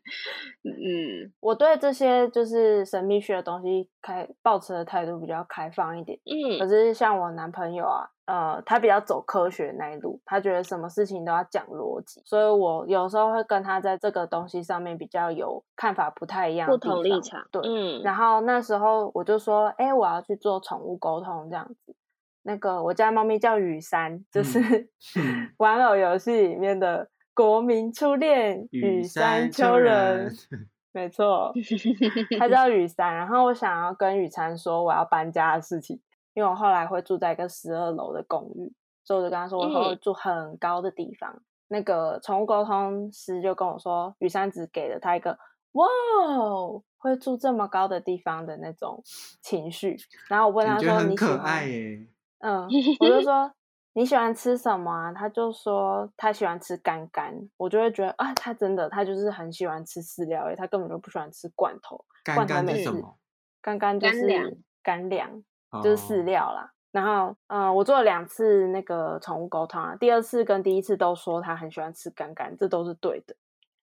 [0.62, 6.16] 嗯，我对这些就是神秘学的东西开抱持的态度比较开放一点。
[6.26, 8.08] 嗯，可是像我男朋友啊。
[8.26, 17.46] 呃，他比较走科学那一路，他觉得什么事情都要讲逻辑，所以我有时候会跟他在这个东西上面比较有看法不太一样，不同立场。
[17.52, 18.02] 对，嗯。
[18.02, 21.94] 然后那时候我就说，哎，我要去做宠物沟通这样子。
[22.46, 24.88] 那个我家猫咪叫雨山，就是
[25.58, 30.30] 玩偶游戏里面的国民初恋雨山秋人，
[30.92, 31.52] 没错，
[32.38, 33.14] 他叫雨山。
[33.14, 36.00] 然后我想要跟雨山说我要搬家的事情。
[36.34, 38.72] 因为我后来会住在一个十二楼的公寓，
[39.04, 41.42] 所以我就跟他说我会住很高的地方。
[41.68, 45.36] 那个宠物沟通师就跟我说，雨山只给了他一个
[45.72, 45.86] 哇，
[46.98, 49.02] 会住这么高的地方的那种
[49.40, 49.96] 情绪。
[50.28, 52.06] 然后我问他说：“你可爱耶？”
[52.40, 52.68] 嗯，
[53.00, 53.50] 我就 说
[53.94, 55.12] 你喜欢吃什么啊？
[55.12, 62.04] 他就说他喜欢吃干干，我就会觉得啊，他真的他就是很喜欢吃饲料诶，他根本就不喜欢吃罐头。
[62.34, 63.16] 罐头是什么？
[63.62, 65.42] 干干就是干粮。
[65.82, 66.70] 就是饲哦料啦。
[66.92, 73.34] 然后，嗯、我做了两次那个宠物沟通啊，第二次跟第一次都说他很喜欢吃干干，这都是对的。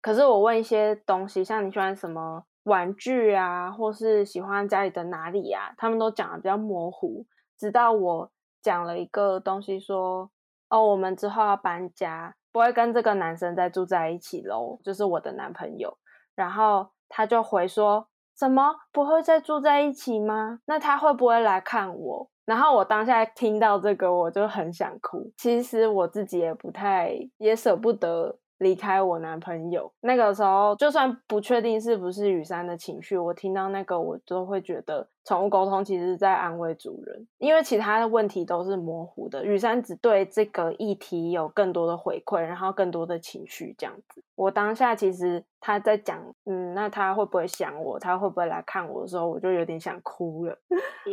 [0.02, 7.26] 可是我问一些东西，像你喜欢什么玩具啊，或是喜欢家里的哪里啊，他们都讲的比较模糊。
[7.58, 8.32] 直到我
[8.62, 10.30] 讲了一个东西说，
[10.70, 15.98] 哦，我们之后要搬家，不会跟这个男生再住在一起喽，就是我的男朋友。
[16.36, 18.08] 然后他就回说，
[18.40, 20.60] 什么不会再住在一起吗？
[20.66, 22.30] 那他会不会来看我？
[22.46, 25.30] 然后我当下听到这个，我就很想哭。
[25.36, 29.92] 其实我自己也不太，也舍不得离开我男朋友。
[30.02, 39.44] 那个时候，就算不确定是不是雨山的情绪，我听到那个，我都会觉得宠物沟通其实是在安慰主人，因为其他的问题都是模糊的。
[39.44, 44.24] 雨山只对这个议题有更多的回馈，然后更多的情绪这样子。
[44.36, 48.00] 我当下其实他在讲，嗯，那他会不会想我？
[48.00, 50.58] 他会不会来看我的时候，我就有点想哭了。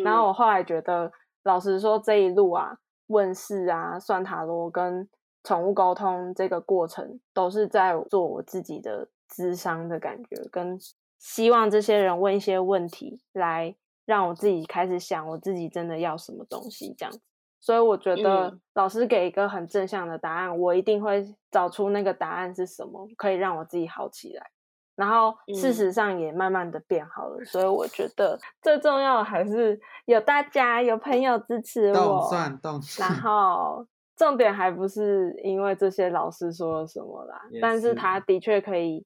[0.05, 1.11] 然后我后来觉得，
[1.45, 2.77] 老实说，这一路啊，
[3.09, 5.09] 问世啊，算塔罗跟
[5.47, 10.77] 宠物沟通这个过程，都是在做我自己的智商的感觉，跟
[11.21, 17.21] 希望这些人问一些问题，来让我自己开始想我自己真的要什么东西这样子。
[17.61, 24.51] 所以我觉得嗯老师给一个很正向的答案，我一定会找出那个答案是什么，可以让我自己好起来。
[24.97, 33.87] 然后事嗯实上也慢慢的变好了，所以我觉得最重要的还是有大家有朋友支持动我，算动然算， 后
[34.17, 39.05] 重点还不是因为这些老师说了什么啦也，但是是他的确可以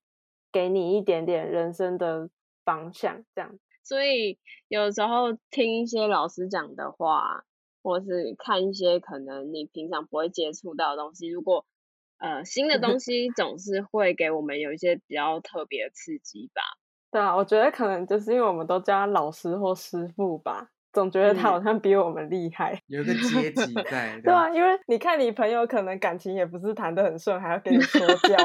[0.52, 2.30] 给你一点点人生的
[2.64, 3.58] 方向，这样。
[3.82, 4.38] 所以
[4.68, 7.44] 有时候听一些老师讲的话，
[7.82, 11.64] 或是看一些可能你平常不会接触到的东西，如果
[12.18, 16.62] 呃新的东 西总是会给我们有一些比较特别的刺激吧。
[17.10, 22.80] 对啊，我觉得可能就是因为我们都叫他老师或师傅吧，总觉得他嗯好像比我们厉害。
[22.86, 28.36] 有一个阶级 在，对啊，因为你看你朋友可能感情也不是谈得很顺，还要跟你说 教。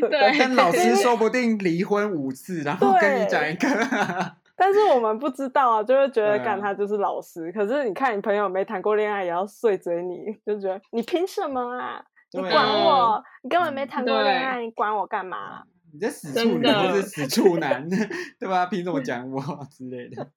[0.00, 3.68] 对但老师说不定离婚五次，然后跟你讲一个，
[4.56, 7.50] 但是我们不知道啊，就会觉得干他就是老师。
[7.52, 12.02] 可是你看你朋友没谈过恋爱也要碎嘴你，就觉得你凭什么啊？
[12.32, 13.24] 你对管啊我？
[13.42, 15.62] 你根本没谈过恋对爱，你管我干嘛？
[15.96, 17.88] 你这死处女或是死处男，
[18.38, 18.66] 对吧？
[18.66, 19.40] 凭什么讲我
[19.72, 20.30] 之类的？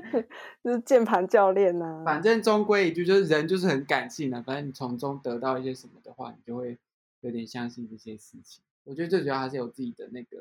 [0.62, 6.76] 就是键盘教练呐、反正终归一句，就是人就是很感性的，反正你从中得到一些什么的话，你就会
[7.22, 8.62] 有点相信这些事情。
[8.84, 10.36] 我觉得最主要还是有自己的那个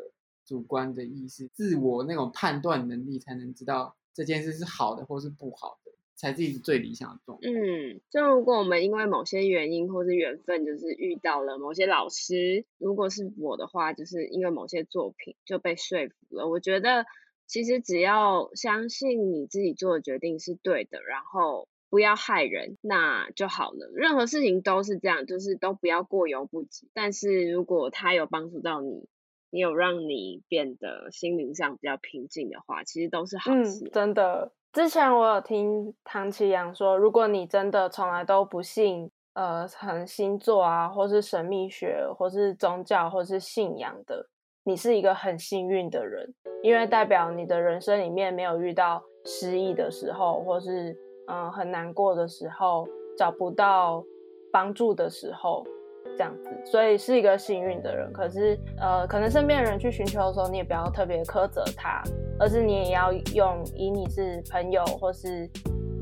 [0.45, 5.86] 主观的意识、自我那种判断能力，才能知道这件事是好的或是不好的，
[6.17, 7.47] 才是最理想的状态。
[7.47, 16.49] 嗯，就如果我们因为某些原因或是缘分，就是遇到了某些老师，如果是我的话，就是因为某些作品就被说服了。
[16.49, 17.05] 我觉得
[17.45, 23.89] 其实只要相信你自己做的决定是对的，然后不要害人，那就好了。
[23.93, 26.89] 任何事情都是这样，就是都不要过犹不及。
[26.93, 29.07] 但是如果他有帮助到你，
[29.49, 34.51] 你有让你变得心灵上比较平静的话，其实都是好嗯事。，真的。
[34.73, 44.27] 之前我有听唐奇阳说，如果你真的从来都不信，呃，很星座啊，或是神秘学，或是宗教，或是信仰的，
[44.63, 50.95] 你是一个很幸运的人，因为代表你的人生里面没有遇到失意的时候，或是
[51.27, 52.87] 嗯、很难过的时候，
[53.17, 54.03] 找不到
[54.51, 55.65] 帮助的时候，
[56.15, 58.11] 这样子，所以是一个幸运的人。
[58.13, 62.01] 可是，呃，可能身边的人去寻求的时候，你也不要特别苛责他，
[62.39, 65.49] 而是你也要用以你是朋友或是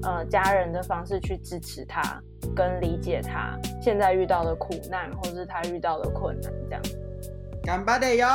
[0.03, 2.21] 呃家人的方式去支持他，
[2.55, 6.81] 跟理解他现在遇到的苦难，或是他遇到的困难，这样。
[7.63, 8.27] 干巴的哟！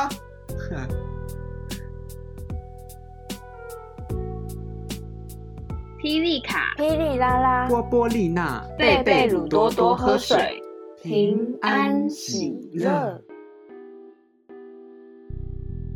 [6.01, 10.60] 霹雳卡，霹雳拉拉，波波丽娜，贝贝鲁多多喝水水，
[11.01, 13.19] 平安喜乐。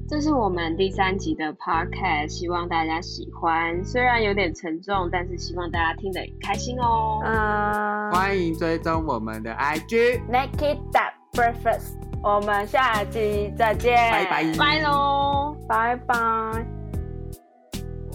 [0.08, 3.84] 这是我们第三集的 podcast，希望大家喜欢。
[3.84, 7.22] 虽然有点沉重，但是希望大家听得开心哦。
[7.24, 11.94] 啊、欢迎追踪我们的 IG，Naked That Breakfast，
[12.24, 15.56] 我们下集再见，拜拜拜喽！
[15.68, 16.66] 拜拜。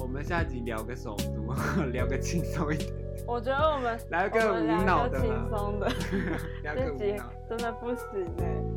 [0.01, 2.91] 我们下集聊个首都， 聊个轻松一点，
[3.31, 5.87] 我觉得我们来个无脑的轻松的，
[6.65, 7.33] 聊这集个无脑。
[7.49, 8.27] 真的不行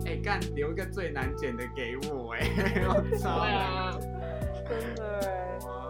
[0.06, 2.48] 哎、哎、干留一个最难剪的给我哎、
[2.88, 3.40] 我操！
[3.40, 3.98] 对啊。
[4.70, 5.83] 真的。